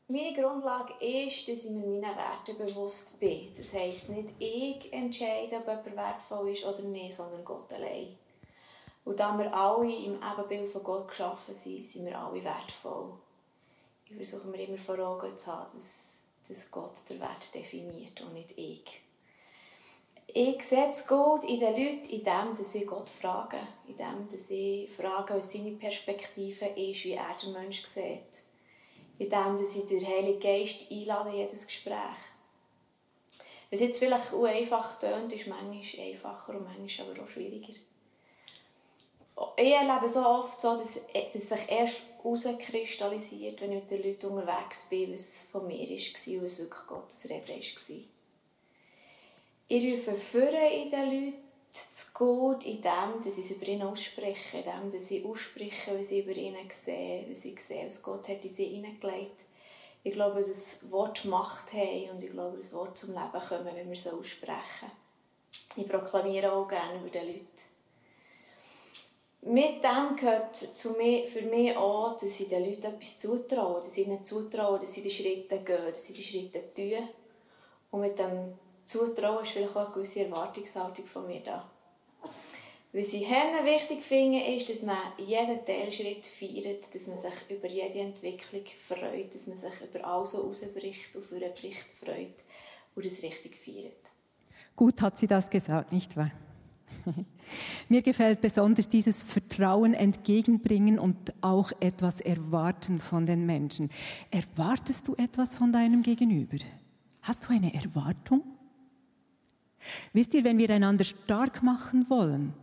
Meine 0.09 0.35
Grundlage 0.35 0.93
ist, 1.01 1.49
dass 1.49 1.65
ich 1.65 1.71
mir 1.71 1.87
meinen 1.87 2.03
Werten 2.03 2.59
bewusst 2.59 3.19
bin. 3.19 3.49
Das 3.57 3.73
heisst, 3.73 4.11
nicht 4.11 4.31
ich 4.39 4.93
entscheide, 4.93 5.57
ob 5.57 5.67
jemand 5.67 5.97
wertvoll 5.97 6.51
ist 6.51 6.67
oder 6.67 6.83
nicht, 6.83 7.15
sondern 7.15 7.43
Gott 7.45 7.73
allein. 7.73 8.09
Und 9.05 9.19
da 9.19 9.37
wir 9.37 9.53
alle 9.53 9.93
im 9.93 10.17
Ebenbild 10.23 10.69
von 10.69 10.83
Gott 10.83 11.09
geschaffen 11.09 11.55
sind, 11.55 11.87
sind 11.87 12.07
wir 12.07 12.19
alle 12.19 12.43
wertvoll. 12.45 13.13
Ich 14.07 14.17
versuche 14.17 14.47
mir 14.47 14.63
immer 14.63 14.79
vor 14.79 14.99
Augen 14.99 15.37
zu 15.37 15.47
haben, 15.47 15.73
dass, 15.75 16.21
dass 16.49 16.71
Gott 16.71 16.93
den 17.09 17.21
Wert 17.21 17.55
definiert 17.55 18.21
und 18.21 18.35
nicht 18.35 18.57
ich. 18.57 19.03
Ich 20.35 20.63
sehe 20.63 20.87
das 20.87 21.07
Gut 21.07 21.45
in 21.45 21.59
den 21.59 21.73
Leuten, 21.73 22.09
in 22.09 22.23
dem, 22.23 22.57
dass 22.57 22.73
sie 22.73 22.87
Gott 22.87 23.09
fragen, 23.09 23.67
in 23.87 23.97
dem, 23.97 24.29
dass 24.31 24.49
sie 24.49 24.89
fragen, 24.89 25.37
was 25.37 25.53
seine 25.53 25.73
Perspektive 25.73 26.67
ist, 26.67 27.05
wie 27.05 27.13
er 27.13 27.37
den 27.43 27.53
Menschen 27.53 27.87
sieht 27.87 28.43
indem 29.23 29.57
ich 29.57 29.87
den 29.87 30.07
Heiligen 30.07 30.41
Geist 30.41 30.91
einlade 30.91 31.31
in 31.31 31.37
jedes 31.37 31.67
Gespräch. 31.67 31.95
Was 33.71 33.81
jetzt 33.81 33.99
vielleicht 33.99 34.35
einfach 34.35 34.99
tönt, 34.99 35.33
ist 35.33 35.47
manchmal 35.47 36.07
einfacher 36.07 36.55
und 36.55 36.65
manchmal 36.65 37.11
aber 37.11 37.23
auch 37.23 37.29
schwieriger. 37.29 37.73
Ich 39.57 39.73
erlebe 39.73 40.09
so 40.09 40.21
oft 40.21 40.61
so, 40.61 40.77
dass, 40.77 40.95
dass 40.95 41.49
sich 41.49 41.71
erst 41.71 42.03
herauskristallisiert, 42.23 43.61
wenn 43.61 43.73
ich 43.73 43.81
mit 43.81 43.91
den 43.91 44.03
Leuten 44.03 44.27
unterwegs 44.27 44.83
bin, 44.91 45.13
was 45.13 45.47
von 45.51 45.67
mir 45.67 45.79
war 45.79 45.89
und 45.89 46.45
was 46.45 46.59
wirklich 46.59 46.87
Gottes 46.87 47.31
Rede 47.31 47.49
war. 47.49 47.97
Ich 49.69 49.93
rufe 49.93 50.15
Führer 50.15 50.71
in 50.71 50.89
den 50.89 51.11
Leuten 51.11 51.43
das 51.73 52.13
Gut 52.13 52.65
in 52.65 52.83
dem, 52.83 53.23
dass 53.25 53.39
ich 53.39 53.47
es 53.47 53.51
über 53.53 53.67
ihn 53.67 53.83
ausspreche, 53.83 54.59
in 54.59 54.65
dem, 54.65 54.91
dass 54.91 55.11
ich 55.11 55.25
ausspreche, 55.25 55.99
was 55.99 56.11
ich 56.11 56.27
über 56.27 56.37
ihn 56.37 56.55
sehe, 56.71 57.27
was 57.31 57.45
ich 57.45 57.59
sehe, 57.61 57.87
was 57.87 58.03
Gott 58.03 58.29
hat 58.29 58.45
in 58.45 58.51
sie 58.51 58.67
hineingelegt. 58.67 59.47
Ich 60.05 60.13
glaube, 60.13 60.41
dass 60.41 60.49
das 60.49 60.91
Wort 60.91 61.25
Macht 61.25 61.73
hat 61.73 62.11
und 62.11 62.23
ich 62.23 62.31
glaube, 62.31 62.57
dass 62.57 62.67
das 62.67 62.75
Wort 62.75 62.99
zum 62.99 63.11
Leben 63.11 63.47
kommen, 63.49 63.65
wenn 63.65 63.87
wir 63.87 63.93
es 63.93 64.07
aussprechen. 64.07 64.91
Ich 65.77 65.89
proklamiere 65.89 66.53
auch 66.53 66.69
gerne 66.69 67.01
über 67.01 67.09
die 67.09 67.19
Leute. 67.19 67.72
Mit 69.45 69.83
dem 69.83 70.15
gehört 70.17 70.55
zu 70.55 70.91
mir, 70.93 71.27
für 71.27 71.43
mich 71.43 71.77
auch, 71.77 72.17
dass 72.17 72.39
ich 72.39 72.49
den 72.49 72.65
Leuten 72.65 72.87
etwas 72.87 73.19
zutraue, 73.19 73.81
dass 73.81 73.97
ich 73.97 74.07
ihnen 74.07 74.25
zutraue, 74.25 74.79
dass 74.79 74.93
sie 74.93 75.03
die 75.03 75.11
Schritte 75.11 75.59
gehen, 75.59 75.87
dass 75.91 76.05
sie 76.05 76.13
die 76.13 76.23
Schritte 76.23 76.71
tun. 76.71 77.09
Und 77.91 78.03
mit 78.03 78.19
dem 78.19 78.55
Zutrauen 78.85 79.43
ist 79.43 79.51
vielleicht 79.51 79.77
auch 79.77 79.87
eine 79.87 79.95
gewisse 79.95 80.27
Erwartungshaltung 80.27 81.05
von 81.07 81.27
mir 81.27 81.41
da. 81.41 81.69
Was 82.93 83.15
ich 83.15 83.29
wichtig 83.29 84.03
finde, 84.03 84.45
ist, 84.45 84.69
dass 84.69 84.83
man 84.83 84.99
jeden 85.19 85.65
Teilschritt 85.65 86.25
feiert, 86.27 86.95
dass 86.95 87.07
man 87.09 87.17
sich 87.17 87.33
über 87.49 87.67
jede 87.67 87.99
Entwicklung 87.99 88.65
freut, 88.77 89.35
dass 89.35 89.47
man 89.47 89.57
sich 89.57 89.73
über 89.83 90.07
alles, 90.07 90.35
was 90.35 90.41
rausbricht, 90.41 91.17
auf 91.17 91.33
einen 91.33 91.53
Bericht 91.53 91.91
freut 91.91 92.37
und 92.95 93.05
das 93.05 93.23
richtig 93.23 93.57
feiert. 93.65 93.97
Gut 94.77 95.01
hat 95.01 95.19
sie 95.19 95.27
das 95.27 95.51
gesagt, 95.51 95.91
nicht 95.91 96.17
wahr? 96.17 96.31
Mir 97.89 98.03
gefällt 98.03 98.41
besonders 98.41 98.89
dieses 98.89 99.23
Vertrauen 99.23 99.95
entgegenbringen 99.95 100.99
und 100.99 101.17
auch 101.41 101.73
etwas 101.81 102.21
erwarten 102.21 103.01
von 103.01 103.27
den 103.27 103.47
Menschen. 103.47 103.91
Erwartest 104.31 105.09
du 105.09 105.15
etwas 105.17 105.55
von 105.55 105.73
deinem 105.73 106.03
Gegenüber? 106.03 106.59
Hast 107.23 107.45
du 107.45 107.51
eine 107.51 107.75
Erwartung? 107.75 108.43
Wisst 110.13 110.35
ihr, 110.35 110.45
wenn 110.45 110.59
wir 110.59 110.71
einander 110.71 111.05
stark 111.05 111.63
machen 111.63 112.09
wollen, 112.09 112.55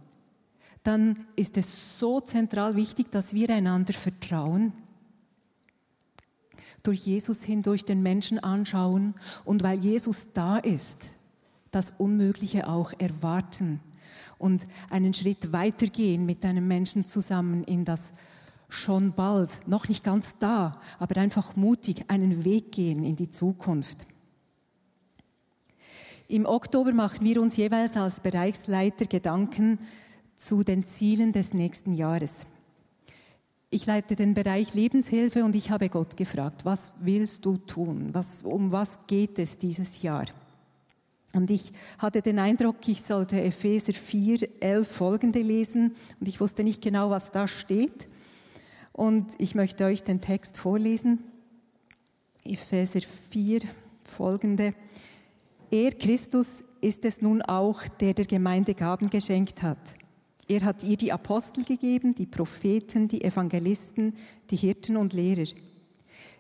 dann 0.84 1.26
ist 1.36 1.58
es 1.58 2.00
so 2.00 2.22
zentral 2.22 2.76
wichtig, 2.76 3.12
dass 3.12 3.34
wir 3.34 3.50
einander 3.50 3.94
vertrauen, 3.94 4.72
durch 6.84 7.06
Jesus 7.06 7.44
hindurch 7.44 7.84
den 7.84 8.02
Menschen 8.02 8.40
anschauen 8.40 9.14
und 9.44 9.64
weil 9.64 9.80
Jesus 9.80 10.32
da 10.34 10.58
ist, 10.58 11.08
das 11.72 11.92
Unmögliche 11.98 12.70
auch 12.70 12.94
erwarten 12.98 13.82
und 14.40 14.66
einen 14.90 15.14
Schritt 15.14 15.52
weitergehen 15.52 16.26
mit 16.26 16.44
einem 16.44 16.68
Menschen 16.68 17.06
zusammen 17.06 17.64
in 17.66 17.86
das 17.86 18.12
schon 18.70 19.14
bald, 19.14 19.68
noch 19.68 19.88
nicht 19.88 20.04
ganz 20.04 20.36
da, 20.40 20.80
aber 20.98 21.20
einfach 21.20 21.56
mutig 21.56 22.06
einen 22.08 22.46
Weg 22.46 22.72
gehen 22.72 23.04
in 23.04 23.16
die 23.16 23.30
Zukunft. 23.30 24.06
Im 26.28 26.46
Oktober 26.46 26.94
machen 26.94 27.26
wir 27.26 27.42
uns 27.42 27.58
jeweils 27.58 27.98
als 27.98 28.20
Bereichsleiter 28.20 29.06
Gedanken 29.06 29.80
zu 30.36 30.64
den 30.64 30.86
Zielen 30.86 31.34
des 31.34 31.54
nächsten 31.54 31.94
Jahres. 31.94 32.46
Ich 33.72 33.86
leite 33.86 34.16
den 34.16 34.34
Bereich 34.34 34.74
Lebenshilfe 34.74 35.44
und 35.44 35.56
ich 35.56 35.70
habe 35.70 35.90
Gott 35.90 36.18
gefragt, 36.18 36.66
was 36.66 36.94
willst 37.02 37.46
du 37.46 37.58
tun? 37.58 38.10
Was, 38.14 38.44
um 38.44 38.72
was 38.72 39.00
geht 39.08 39.38
es 39.38 39.58
dieses 39.58 40.02
Jahr? 40.02 40.26
Und 41.34 41.52
ich 41.52 41.72
hatte 42.00 42.22
den 42.22 42.40
Eindruck, 42.40 42.88
ich 42.88 43.04
sollte 43.04 43.42
Epheser 43.42 43.94
4, 43.94 44.62
11 44.62 44.88
folgende 44.88 45.42
lesen 45.42 45.96
und 46.20 46.28
ich 46.28 46.42
wusste 46.42 46.64
nicht 46.64 46.82
genau, 46.82 47.12
was 47.12 47.32
da 47.32 47.48
steht. 47.48 48.08
Und 48.94 49.28
ich 49.38 49.54
möchte 49.54 49.86
euch 49.86 50.04
den 50.04 50.22
Text 50.22 50.58
vorlesen. 50.58 51.20
Epheser 52.44 53.02
4, 53.30 53.62
folgende. 54.04 54.74
Er, 55.70 55.92
Christus, 55.92 56.64
ist 56.82 57.06
es 57.06 57.22
nun 57.22 57.42
auch, 57.42 57.88
der 58.00 58.14
der 58.14 58.26
Gemeinde 58.26 58.74
Gaben 58.74 59.10
geschenkt 59.10 59.62
hat. 59.62 59.78
Er 60.48 60.62
hat 60.62 60.84
ihr 60.84 60.98
die 60.98 61.12
Apostel 61.12 61.64
gegeben, 61.64 62.16
die 62.16 62.26
Propheten, 62.26 63.08
die 63.08 63.24
Evangelisten, 63.24 64.16
die 64.50 64.56
Hirten 64.56 64.98
und 64.98 65.14
Lehrer. 65.14 65.48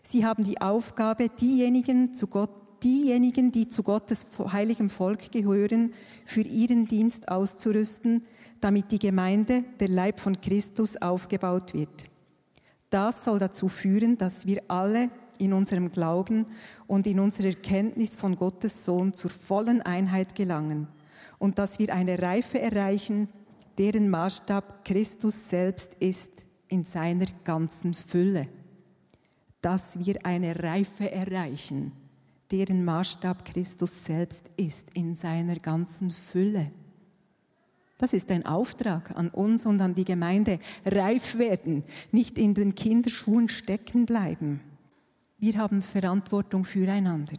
Sie 0.01 0.25
haben 0.25 0.43
die 0.43 0.60
Aufgabe, 0.60 1.29
diejenigen, 1.29 2.15
zu 2.15 2.25
Gott, 2.25 2.50
diejenigen, 2.84 3.52
die 3.52 3.68
zu 3.68 3.84
Gottes 3.84 4.26
heiligem 4.52 4.90
Volk 4.90 5.32
gehören, 5.32 5.94
für 6.26 6.42
ihren 6.42 6.86
Dienst 6.86 7.30
auszurüsten, 7.30 8.24
damit 8.62 8.92
die 8.92 9.00
Gemeinde, 9.00 9.64
der 9.80 9.88
Leib 9.88 10.20
von 10.20 10.40
Christus, 10.40 10.98
aufgebaut 10.98 11.74
wird. 11.74 12.06
Das 12.90 13.24
soll 13.24 13.40
dazu 13.40 13.68
führen, 13.68 14.18
dass 14.18 14.46
wir 14.46 14.64
alle 14.68 15.10
in 15.38 15.54
unserem 15.54 15.92
Glauben 15.92 16.46
und 16.88 17.08
in 17.08 17.20
unserer 17.20 17.48
Erkenntnis 17.48 18.16
von 18.16 18.36
Gottes 18.36 18.84
Sohn 18.84 19.14
zur 19.14 19.30
vollen 19.30 19.82
Einheit 19.82 20.36
gelangen 20.36 20.88
und 21.40 21.58
dass 21.58 21.80
wir 21.80 21.94
eine 21.94 22.22
Reife 22.22 22.60
erreichen, 22.60 23.30
deren 23.78 24.10
Maßstab 24.10 24.84
Christus 24.84 25.50
selbst 25.50 25.94
ist 26.00 26.34
in 26.68 26.84
seiner 26.84 27.26
ganzen 27.44 27.94
Fülle. 27.94 28.48
Dass 29.62 29.98
wir 30.06 30.26
eine 30.26 30.62
Reife 30.62 31.12
erreichen, 31.12 31.94
deren 32.51 32.84
Maßstab 32.84 33.46
Christus 33.46 34.03
selbst 34.03 34.50
ist 34.58 34.89
in 34.94 35.15
seiner 35.15 35.60
ganzen 35.60 36.12
Fülle. 36.12 36.72
Das 37.98 38.13
ist 38.13 38.32
ein 38.32 38.46
Auftrag 38.46 39.15
an 39.18 39.29
uns 39.29 39.65
und 39.65 39.82
an 39.82 39.94
die 39.94 40.06
Gemeinde. 40.06 40.60
Reif 40.86 41.38
werden, 41.38 41.84
nicht 42.12 42.38
in 42.38 42.53
den 42.53 42.74
Kinderschuhen 42.74 43.50
stecken 43.50 44.06
bleiben. 44.06 44.62
Wir 45.38 45.58
haben 45.58 45.82
Verantwortung 45.82 46.63
füreinander. 46.63 47.38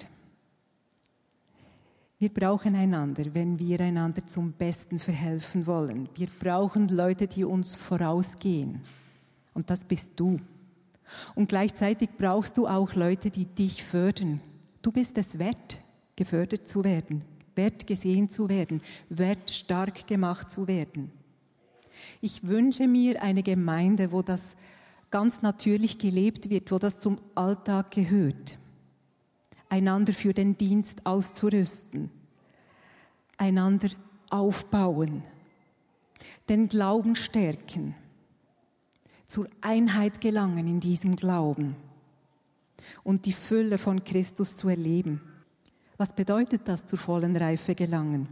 Wir 2.19 2.29
brauchen 2.29 2.75
einander, 2.75 3.25
wenn 3.33 3.59
wir 3.59 3.81
einander 3.81 4.27
zum 4.27 4.53
Besten 4.53 4.99
verhelfen 4.99 5.67
wollen. 5.67 6.11
Wir 6.15 6.29
brauchen 6.39 6.89
Leute, 6.89 7.27
die 7.27 7.45
uns 7.45 7.77
vorausgehen. 7.77 8.83
Und 9.55 9.71
das 9.71 9.85
bist 9.85 10.13
du. 10.17 10.37
Und 11.35 11.49
gleichzeitig 11.49 12.11
brauchst 12.19 12.59
du 12.59 12.67
auch 12.67 12.95
Leute, 12.95 13.31
die 13.31 13.47
dich 13.47 13.83
fördern. 13.83 14.43
Du 14.83 14.91
bist 14.91 15.19
es 15.19 15.39
wert, 15.39 15.81
gefördert 16.17 16.69
zu 16.69 16.85
werden, 16.85 17.23
wert 17.55 17.87
gesehen 17.87 18.31
zu 18.31 18.49
werden, 18.49 18.81
wert 19.09 19.51
stark 19.51 20.07
gemacht 20.07 20.51
zu 20.51 20.67
werden. 20.67 21.11
Ich 22.21 22.47
wünsche 22.47 22.87
mir 22.89 23.23
eine 23.23 23.43
Gemeinde, 23.43 24.11
wo 24.13 24.23
das 24.23 24.57
ganz 25.11 25.43
natürlich 25.43 25.99
gelebt 25.99 26.49
wird, 26.49 26.73
wo 26.73 26.79
das 26.79 26.99
zum 26.99 27.19
Alltag 27.35 27.91
gehört. 27.91 28.57
Einander 29.69 30.13
für 30.13 30.33
den 30.33 30.57
Dienst 30.57 31.05
auszurüsten, 31.05 32.11
einander 33.37 33.91
aufbauen, 34.31 35.23
den 36.49 36.69
Glauben 36.69 37.15
stärken, 37.17 37.95
zur 39.27 39.47
Einheit 39.61 40.21
gelangen 40.21 40.67
in 40.67 40.81
diesem 40.81 41.17
Glauben 41.17 41.77
und 43.05 43.27
die 43.27 43.33
Fülle 43.33 43.79
von 43.79 44.05
Christus 44.05 44.57
zu 44.57 44.69
erleben. 44.69 45.21
Was 45.97 46.15
bedeutet 46.15 46.63
das 46.65 46.87
zur 46.87 46.99
vollen 46.99 47.37
Reife 47.37 47.75
gelangen? 47.75 48.29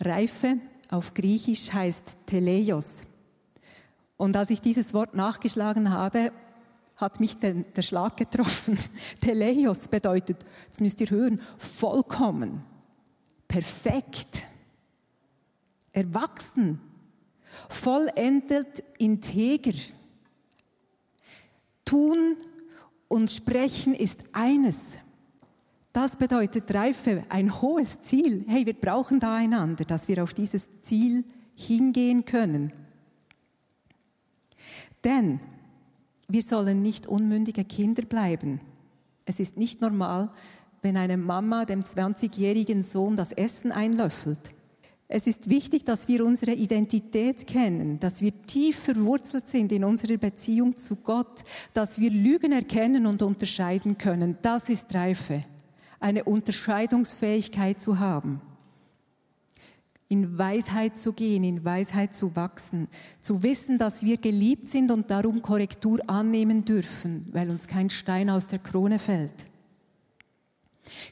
Reife 0.00 0.56
auf 0.90 1.14
Griechisch 1.14 1.72
heißt 1.72 2.26
Teleios. 2.26 3.04
Und 4.16 4.36
als 4.36 4.50
ich 4.50 4.60
dieses 4.60 4.94
Wort 4.94 5.14
nachgeschlagen 5.14 5.90
habe, 5.90 6.32
hat 6.96 7.20
mich 7.20 7.38
der, 7.38 7.54
der 7.54 7.82
Schlag 7.82 8.16
getroffen. 8.16 8.78
Teleios 9.20 9.88
bedeutet, 9.88 10.44
das 10.68 10.80
müsst 10.80 11.00
ihr 11.00 11.10
hören, 11.10 11.40
vollkommen, 11.58 12.64
perfekt, 13.48 14.46
erwachsen, 15.92 16.80
vollendet, 17.68 18.82
integer. 18.98 19.78
Tun 21.84 22.36
und 23.12 23.30
sprechen 23.30 23.94
ist 23.94 24.20
eines. 24.32 24.96
Das 25.92 26.16
bedeutet 26.16 26.72
Reife, 26.72 27.24
ein 27.28 27.60
hohes 27.60 28.00
Ziel. 28.00 28.46
Hey, 28.48 28.64
wir 28.64 28.72
brauchen 28.72 29.20
da 29.20 29.34
einander, 29.34 29.84
dass 29.84 30.08
wir 30.08 30.22
auf 30.22 30.32
dieses 30.32 30.80
Ziel 30.80 31.22
hingehen 31.54 32.24
können. 32.24 32.72
Denn 35.04 35.40
wir 36.26 36.40
sollen 36.40 36.80
nicht 36.80 37.06
unmündige 37.06 37.66
Kinder 37.66 38.02
bleiben. 38.02 38.62
Es 39.26 39.40
ist 39.40 39.58
nicht 39.58 39.82
normal, 39.82 40.30
wenn 40.80 40.96
eine 40.96 41.18
Mama 41.18 41.66
dem 41.66 41.82
20-jährigen 41.82 42.82
Sohn 42.82 43.18
das 43.18 43.32
Essen 43.32 43.72
einlöffelt. 43.72 44.54
Es 45.14 45.26
ist 45.26 45.50
wichtig, 45.50 45.84
dass 45.84 46.08
wir 46.08 46.24
unsere 46.24 46.52
Identität 46.52 47.46
kennen, 47.46 48.00
dass 48.00 48.22
wir 48.22 48.32
tief 48.46 48.78
verwurzelt 48.78 49.46
sind 49.46 49.70
in 49.70 49.84
unserer 49.84 50.16
Beziehung 50.16 50.74
zu 50.74 50.96
Gott, 50.96 51.44
dass 51.74 52.00
wir 52.00 52.10
Lügen 52.10 52.50
erkennen 52.50 53.04
und 53.04 53.20
unterscheiden 53.20 53.98
können. 53.98 54.38
Das 54.40 54.70
ist 54.70 54.94
Reife 54.94 55.44
eine 56.00 56.24
Unterscheidungsfähigkeit 56.24 57.78
zu 57.78 57.98
haben, 57.98 58.40
in 60.08 60.38
Weisheit 60.38 60.96
zu 60.96 61.12
gehen, 61.12 61.44
in 61.44 61.62
Weisheit 61.62 62.16
zu 62.16 62.34
wachsen, 62.34 62.88
zu 63.20 63.42
wissen, 63.42 63.78
dass 63.78 64.06
wir 64.06 64.16
geliebt 64.16 64.66
sind 64.68 64.90
und 64.90 65.10
darum 65.10 65.42
Korrektur 65.42 66.00
annehmen 66.08 66.64
dürfen, 66.64 67.28
weil 67.32 67.50
uns 67.50 67.66
kein 67.66 67.90
Stein 67.90 68.30
aus 68.30 68.48
der 68.48 68.60
Krone 68.60 68.98
fällt. 68.98 69.46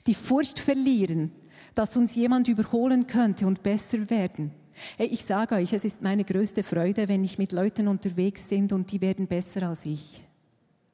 Die 0.06 0.14
Furcht 0.14 0.58
verlieren, 0.58 1.32
dass 1.74 1.96
uns 1.96 2.14
jemand 2.14 2.48
überholen 2.48 3.06
könnte 3.06 3.46
und 3.46 3.62
besser 3.62 4.11
werden. 4.11 4.52
Hey, 4.96 5.09
ich 5.09 5.24
sage 5.24 5.56
euch, 5.56 5.72
es 5.72 5.85
ist 5.85 6.02
meine 6.02 6.24
größte 6.24 6.62
Freude, 6.62 7.09
wenn 7.09 7.24
ich 7.24 7.38
mit 7.38 7.52
Leuten 7.52 7.88
unterwegs 7.88 8.44
bin 8.44 8.70
und 8.72 8.90
die 8.92 9.00
werden 9.00 9.26
besser 9.26 9.68
als 9.68 9.85
ich 9.85 10.24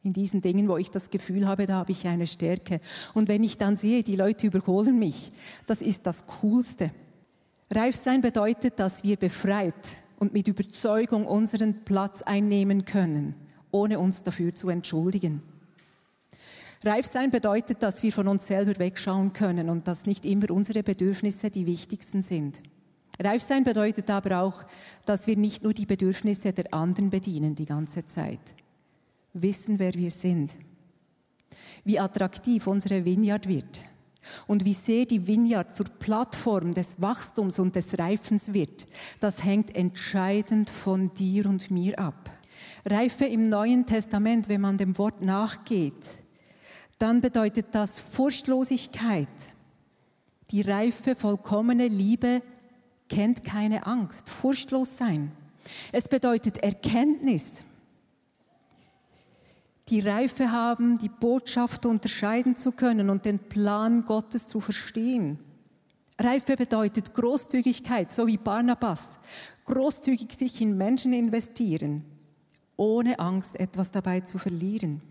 in 0.07 0.13
diesen 0.13 0.41
Dingen, 0.41 0.69
wo 0.69 0.77
ich 0.77 0.91
das 0.91 1.11
Gefühl 1.11 1.47
habe, 1.47 1.67
da 1.67 1.75
habe 1.75 1.93
ich 1.93 2.07
eine 2.07 2.27
Stärke. 2.27 2.81
Und 3.13 3.29
wenn 3.29 3.43
ich 3.43 3.59
dann 3.59 3.77
sehe, 3.77 4.03
die 4.03 4.17
Leute 4.17 4.47
überholen 4.47 4.99
mich, 4.99 5.33
das 5.67 5.83
ist 5.83 6.07
das 6.07 6.25
Coolste. 6.27 6.93
Reif 7.71 7.97
sein 7.97 8.23
bedeutet, 8.23 8.79
dass 8.79 9.03
wir 9.03 9.17
befreit 9.17 9.75
und 10.19 10.33
mit 10.33 10.47
Überzeugung 10.49 11.27
unseren 11.27 11.85
Platz 11.85 12.23
einnehmen 12.23 12.85
können, 12.85 13.37
ohne 13.73 13.99
uns 13.99 14.23
dafür 14.23 14.55
zu 14.55 14.69
entschuldigen. 14.69 15.43
Reif 16.85 17.07
sein 17.07 17.31
bedeutet, 17.31 17.83
dass 17.83 18.03
wir 18.03 18.13
von 18.13 18.29
uns 18.29 18.47
selber 18.47 18.79
wegschauen 18.79 19.33
können 19.33 19.71
und 19.71 19.89
dass 19.89 20.07
nicht 20.07 20.25
immer 20.25 20.51
unsere 20.51 20.83
Bedürfnisse 20.83 21.51
die 21.51 21.67
wichtigsten 21.67 22.23
sind. 22.23 22.61
Reif 23.19 23.43
sein 23.43 23.65
bedeutet 23.65 24.11
aber 24.11 24.43
auch, 24.43 24.65
dass 25.07 25.27
wir 25.27 25.37
nicht 25.37 25.63
nur 25.63 25.73
die 25.73 25.87
Bedürfnisse 25.87 26.53
der 26.53 26.73
anderen 26.75 27.11
bedienen 27.11 27.55
die 27.55 27.65
ganze 27.65 28.05
Zeit 28.05 28.41
wissen, 29.33 29.79
wer 29.79 29.95
wir 29.95 30.11
sind. 30.11 30.55
Wie 31.85 31.99
attraktiv 31.99 32.67
unsere 32.67 33.05
Vineyard 33.05 33.49
wird 33.49 33.81
und 34.47 34.65
wie 34.65 34.75
sehr 34.75 35.07
die 35.07 35.27
Vineyard 35.27 35.73
zur 35.73 35.87
Plattform 35.87 36.75
des 36.75 37.01
Wachstums 37.01 37.59
und 37.59 37.77
des 37.77 37.99
Reifens 37.99 38.53
wird, 38.53 38.87
das 39.21 39.45
hängt 39.45 39.75
entscheidend 39.77 40.69
von 40.69 41.13
dir 41.13 41.47
und 41.47 41.71
mir 41.71 41.99
ab. 41.99 42.31
Reife 42.85 43.25
im 43.25 43.49
Neuen 43.49 43.87
Testament, 43.87 44.49
wenn 44.49 44.61
man 44.61 44.79
dem 44.79 44.99
Wort 44.99 45.23
nachgeht, 45.23 45.95
dann 46.99 47.21
bedeutet 47.21 47.67
das 47.73 47.99
Furchtlosigkeit, 47.99 49.29
Die 50.53 50.63
reife, 50.63 51.17
vollkommene 51.17 51.89
Liebe 51.89 52.41
kennt 53.09 53.45
keine 53.45 53.85
Angst, 53.85 54.29
furchtlos 54.29 54.97
sein. 54.97 55.33
Es 55.91 56.09
bedeutet 56.09 56.59
Erkenntnis. 56.59 57.63
Die 59.89 60.01
Reife 60.01 60.53
haben, 60.53 60.99
die 60.99 61.09
Botschaft 61.09 61.85
unterscheiden 61.85 62.57
zu 62.57 62.71
können 62.71 63.11
und 63.11 63.25
den 63.25 63.41
Plan 63.41 64.05
Gottes 64.05 64.47
zu 64.47 64.61
verstehen. 64.61 65.39
Reife 66.19 66.57
bedeutet 66.57 67.13
Großzügigkeit, 67.13 68.13
so 68.13 68.27
wie 68.27 68.37
Barnabas. 68.37 69.19
Großzügig 69.65 70.33
sich 70.33 70.61
in 70.61 70.77
Menschen 70.77 71.13
investieren, 71.13 72.05
ohne 72.77 73.19
Angst, 73.19 73.59
etwas 73.59 73.91
dabei 73.91 74.21
zu 74.21 74.39
verlieren. 74.39 75.03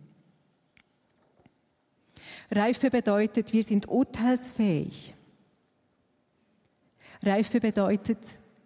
Reife 2.51 2.89
bedeutet, 2.89 3.53
wir 3.53 3.63
sind 3.63 3.87
urteilsfähig. 3.87 5.13
Reife 7.23 7.59
bedeutet, 7.59 8.19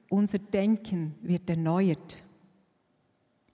unser 0.09 0.39
Denken 0.39 1.15
wird 1.21 1.49
erneuert. 1.49 2.23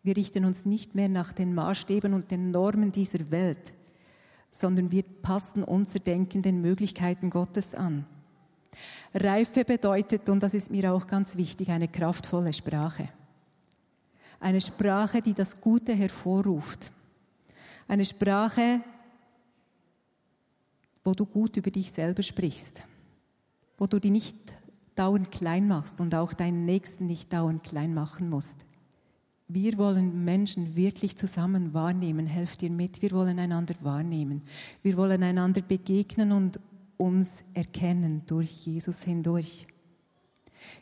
Wir 0.03 0.15
richten 0.15 0.45
uns 0.45 0.65
nicht 0.65 0.95
mehr 0.95 1.09
nach 1.09 1.31
den 1.31 1.53
Maßstäben 1.53 2.13
und 2.13 2.31
den 2.31 2.51
Normen 2.51 2.91
dieser 2.91 3.31
Welt, 3.31 3.73
sondern 4.51 4.91
wir 4.91 5.03
passen 5.03 5.63
unser 5.63 5.99
Denken 5.99 6.41
den 6.41 6.61
Möglichkeiten 6.61 7.29
Gottes 7.29 7.75
an. 7.75 8.05
Reife 9.13 9.63
bedeutet, 9.65 10.27
und 10.29 10.41
das 10.43 10.53
ist 10.53 10.71
mir 10.71 10.93
auch 10.93 11.07
ganz 11.07 11.35
wichtig, 11.37 11.69
eine 11.69 11.87
kraftvolle 11.87 12.53
Sprache. 12.53 13.09
Eine 14.39 14.61
Sprache, 14.61 15.21
die 15.21 15.33
das 15.33 15.59
Gute 15.61 15.93
hervorruft. 15.93 16.91
Eine 17.87 18.05
Sprache, 18.05 18.81
wo 21.05 21.13
du 21.13 21.25
gut 21.25 21.55
über 21.55 21.71
dich 21.71 21.91
selber 21.91 22.23
sprichst, 22.23 22.83
wo 23.77 23.85
du 23.85 23.99
die 23.99 24.09
nicht 24.09 24.35
dauernd 24.95 25.31
klein 25.31 25.67
machst 25.67 26.01
und 26.01 26.15
auch 26.15 26.33
deinen 26.33 26.65
Nächsten 26.65 27.05
nicht 27.05 27.31
dauernd 27.31 27.63
klein 27.63 27.93
machen 27.93 28.29
musst. 28.29 28.57
Wir 29.47 29.77
wollen 29.77 30.25
Menschen 30.25 30.75
wirklich 30.75 31.15
zusammen 31.15 31.75
wahrnehmen. 31.75 32.25
Helft 32.25 32.63
ihr 32.63 32.71
mit. 32.71 33.03
Wir 33.03 33.11
wollen 33.11 33.37
einander 33.37 33.75
wahrnehmen. 33.81 34.41
Wir 34.81 34.97
wollen 34.97 35.21
einander 35.21 35.61
begegnen 35.61 36.31
und 36.31 36.59
uns 36.97 37.43
erkennen 37.53 38.23
durch 38.25 38.65
Jesus 38.65 39.03
hindurch. 39.03 39.67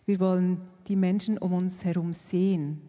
Wir 0.06 0.22
wollen 0.22 0.62
die 0.88 0.96
Menschen 0.96 1.38
um 1.38 1.52
uns 1.52 1.84
herum 1.84 2.14
sehen, 2.14 2.82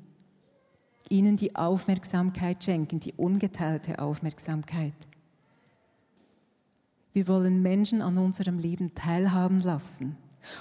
ihnen 1.09 1.37
die 1.37 1.57
Aufmerksamkeit 1.57 2.63
schenken, 2.63 3.01
die 3.01 3.15
ungeteilte 3.15 3.99
Aufmerksamkeit. 3.99 4.95
Wir 7.15 7.29
wollen 7.29 7.63
Menschen 7.63 8.03
an 8.03 8.19
unserem 8.19 8.59
Leben 8.59 8.93
teilhaben 8.95 9.61
lassen 9.61 10.17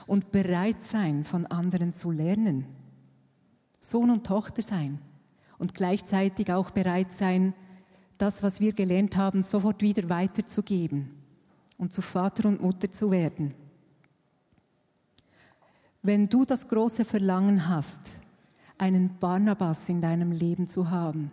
und 0.05 0.31
bereit 0.31 0.85
sein, 0.85 1.23
von 1.23 1.47
anderen 1.47 1.95
zu 1.95 2.11
lernen. 2.11 2.65
Sohn 3.79 4.11
und 4.11 4.25
Tochter 4.25 4.61
sein 4.61 4.99
und 5.57 5.73
gleichzeitig 5.73 6.53
auch 6.53 6.69
bereit 6.69 7.11
sein, 7.11 7.55
das, 8.19 8.43
was 8.43 8.61
wir 8.61 8.71
gelernt 8.71 9.17
haben, 9.17 9.41
sofort 9.41 9.81
wieder 9.81 10.07
weiterzugeben 10.09 11.09
und 11.79 11.91
zu 11.91 12.03
Vater 12.03 12.47
und 12.47 12.61
Mutter 12.61 12.91
zu 12.91 13.09
werden. 13.09 13.55
Wenn 16.03 16.29
du 16.29 16.45
das 16.45 16.67
große 16.67 17.03
Verlangen 17.03 17.67
hast, 17.67 18.01
einen 18.77 19.17
Barnabas 19.17 19.89
in 19.89 20.01
deinem 20.01 20.31
Leben 20.31 20.69
zu 20.69 20.91
haben, 20.91 21.31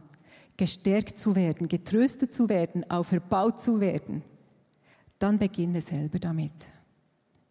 gestärkt 0.56 1.18
zu 1.18 1.36
werden, 1.36 1.68
getröstet 1.68 2.32
zu 2.32 2.48
werden, 2.48 2.90
auferbaut 2.90 3.60
zu 3.60 3.80
werden, 3.80 4.22
dann 5.20 5.38
beginne 5.38 5.80
selber 5.80 6.18
damit. 6.18 6.52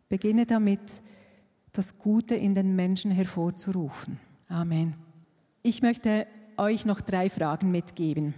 Beginne 0.09 0.45
damit, 0.45 0.81
das 1.71 1.97
Gute 1.97 2.35
in 2.35 2.55
den 2.55 2.75
Menschen 2.75 3.11
hervorzurufen. 3.11 4.19
Amen. 4.49 4.95
Ich 5.61 5.81
möchte 5.81 6.27
euch 6.57 6.85
noch 6.85 6.99
drei 6.99 7.29
Fragen 7.29 7.71
mitgeben. 7.71 8.33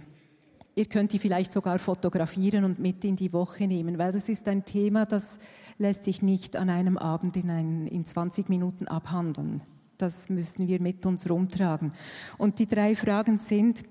Ihr 0.74 0.86
könnt 0.86 1.12
die 1.12 1.18
vielleicht 1.18 1.52
sogar 1.52 1.78
fotografieren 1.78 2.64
und 2.64 2.78
mit 2.78 3.04
in 3.04 3.16
die 3.16 3.32
Woche 3.32 3.66
nehmen, 3.66 3.98
weil 3.98 4.12
das 4.12 4.28
ist 4.28 4.48
ein 4.48 4.64
Thema, 4.64 5.04
das 5.04 5.38
lässt 5.78 6.04
sich 6.04 6.22
nicht 6.22 6.56
an 6.56 6.70
einem 6.70 6.96
Abend 6.96 7.36
in, 7.36 7.50
ein, 7.50 7.86
in 7.86 8.04
20 8.04 8.48
Minuten 8.48 8.86
abhandeln. 8.86 9.62
Das 9.98 10.28
müssen 10.28 10.68
wir 10.68 10.80
mit 10.80 11.04
uns 11.04 11.28
rumtragen. 11.28 11.92
Und 12.38 12.58
die 12.58 12.66
drei 12.66 12.96
Fragen 12.96 13.38
sind, 13.38 13.82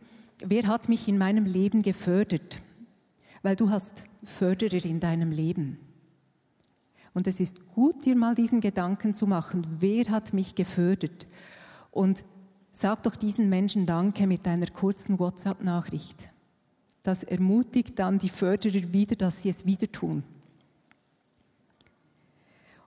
wer 0.44 0.68
hat 0.68 0.90
mich 0.90 1.08
in 1.08 1.18
meinem 1.18 1.46
Leben 1.46 1.84
gefördert? 1.84 2.58
Weil 3.42 3.56
du 3.56 3.70
hast 3.70 4.06
Förderer 4.24 4.86
in 4.86 5.00
deinem 5.00 5.32
Leben. 5.32 5.78
Und 7.14 7.28
es 7.28 7.40
ist 7.40 7.74
gut, 7.74 8.06
dir 8.06 8.16
mal 8.16 8.36
diesen 8.36 8.62
Gedanken 8.62 9.16
zu 9.16 9.28
machen, 9.28 9.66
wer 9.80 10.06
hat 10.06 10.34
mich 10.34 10.56
gefördert? 10.56 11.28
Und 11.92 12.24
sag 12.72 13.04
doch 13.04 13.16
diesen 13.16 13.50
Menschen 13.50 13.86
Danke 13.86 14.28
mit 14.28 14.48
einer 14.48 14.68
kurzen 14.68 15.20
WhatsApp-Nachricht. 15.20 16.30
Das 17.04 17.24
ermutigt 17.24 18.00
dann 18.00 18.20
die 18.20 18.30
Förderer 18.30 18.94
wieder, 18.94 19.16
dass 19.16 19.42
sie 19.42 19.50
es 19.50 19.66
wieder 19.66 19.92
tun. 19.92 20.24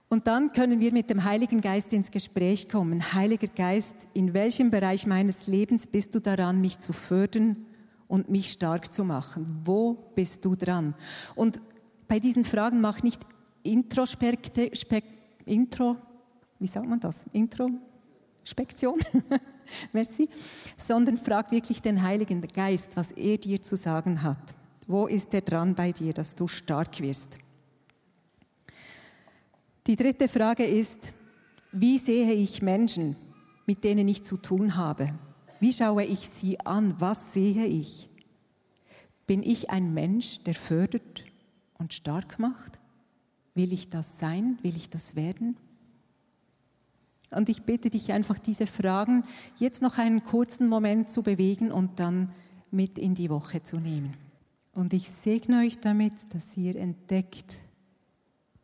Und 0.07 0.27
dann 0.27 0.51
können 0.53 0.79
wir 0.79 0.93
mit 0.93 1.09
dem 1.09 1.23
Heiligen 1.23 1.61
Geist 1.61 1.91
ins 1.91 2.11
Gespräch 2.11 2.69
kommen. 2.69 3.13
Heiliger 3.13 3.47
Geist, 3.47 3.95
in 4.13 4.33
welchem 4.33 4.71
Bereich 4.71 5.05
meines 5.05 5.47
Lebens 5.47 5.87
bist 5.87 6.15
du 6.15 6.19
daran, 6.19 6.61
mich 6.61 6.79
zu 6.79 6.93
fördern 6.93 7.57
und 8.07 8.29
mich 8.29 8.51
stark 8.51 8.93
zu 8.93 9.03
machen? 9.03 9.61
Wo 9.63 9.93
bist 10.15 10.45
du 10.45 10.55
dran? 10.55 10.95
Und 11.35 11.59
bei 12.07 12.19
diesen 12.19 12.43
Fragen 12.43 12.81
mach 12.81 13.03
nicht 13.03 13.21
Introspekte, 13.63 14.71
Intro, 15.45 15.97
wie 16.59 16.67
sagt 16.67 16.87
man 16.87 16.99
das? 16.99 17.25
Introspektion? 17.33 18.99
Merci. 19.93 20.29
Sondern 20.77 21.17
frag 21.17 21.51
wirklich 21.51 21.81
den 21.81 22.01
Heiligen 22.01 22.41
Geist, 22.41 22.95
was 22.95 23.11
er 23.11 23.37
dir 23.37 23.61
zu 23.61 23.75
sagen 23.75 24.21
hat. 24.21 24.53
Wo 24.87 25.07
ist 25.07 25.33
er 25.33 25.41
dran 25.41 25.73
bei 25.73 25.91
dir, 25.91 26.13
dass 26.13 26.35
du 26.35 26.47
stark 26.47 26.99
wirst? 26.99 27.37
Die 29.87 29.95
dritte 29.95 30.27
Frage 30.27 30.65
ist, 30.65 31.13
wie 31.71 31.97
sehe 31.97 32.33
ich 32.33 32.61
Menschen, 32.61 33.15
mit 33.65 33.83
denen 33.83 34.07
ich 34.07 34.23
zu 34.23 34.37
tun 34.37 34.75
habe? 34.75 35.13
Wie 35.59 35.73
schaue 35.73 36.03
ich 36.03 36.27
sie 36.29 36.59
an? 36.61 36.99
Was 36.99 37.33
sehe 37.33 37.65
ich? 37.65 38.09
Bin 39.27 39.41
ich 39.43 39.69
ein 39.69 39.93
Mensch, 39.93 40.39
der 40.39 40.55
fördert 40.55 41.23
und 41.77 41.93
stark 41.93 42.39
macht? 42.39 42.79
Will 43.53 43.73
ich 43.73 43.89
das 43.89 44.19
sein? 44.19 44.59
Will 44.61 44.75
ich 44.75 44.89
das 44.89 45.15
werden? 45.15 45.57
Und 47.31 47.49
ich 47.49 47.63
bitte 47.63 47.89
dich 47.89 48.11
einfach, 48.11 48.37
diese 48.37 48.67
Fragen 48.67 49.23
jetzt 49.57 49.81
noch 49.81 49.97
einen 49.97 50.23
kurzen 50.23 50.67
Moment 50.67 51.09
zu 51.09 51.23
bewegen 51.23 51.71
und 51.71 51.99
dann 51.99 52.31
mit 52.71 52.99
in 52.99 53.15
die 53.15 53.29
Woche 53.29 53.63
zu 53.63 53.77
nehmen. 53.77 54.15
Und 54.73 54.93
ich 54.93 55.09
segne 55.09 55.59
euch 55.59 55.79
damit, 55.79 56.33
dass 56.33 56.55
ihr 56.57 56.75
entdeckt, 56.75 57.53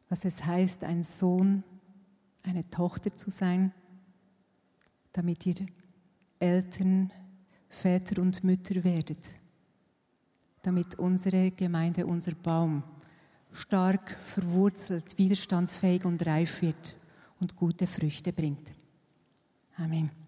was 0.10 0.26
es 0.26 0.46
heißt, 0.46 0.84
ein 0.84 1.04
Sohn, 1.04 1.64
eine 2.44 2.70
Tochter 2.70 3.16
zu 3.16 3.30
sein, 3.30 3.72
damit 5.14 5.46
ihr 5.46 5.56
Eltern, 6.42 7.12
Väter 7.70 8.22
und 8.22 8.44
Mütter 8.44 8.84
werdet, 8.84 9.26
damit 10.64 10.96
unsere 10.96 11.52
Gemeinde, 11.52 12.06
unser 12.06 12.34
Baum, 12.34 12.84
stark 13.52 14.18
verwurzelt, 14.22 15.18
widerstandsfähig 15.18 16.04
und 16.04 16.26
reif 16.26 16.62
wird 16.62 16.96
und 17.40 17.56
gute 17.56 17.86
Früchte 17.86 18.34
bringt. 18.34 18.74
Amen. 19.78 20.21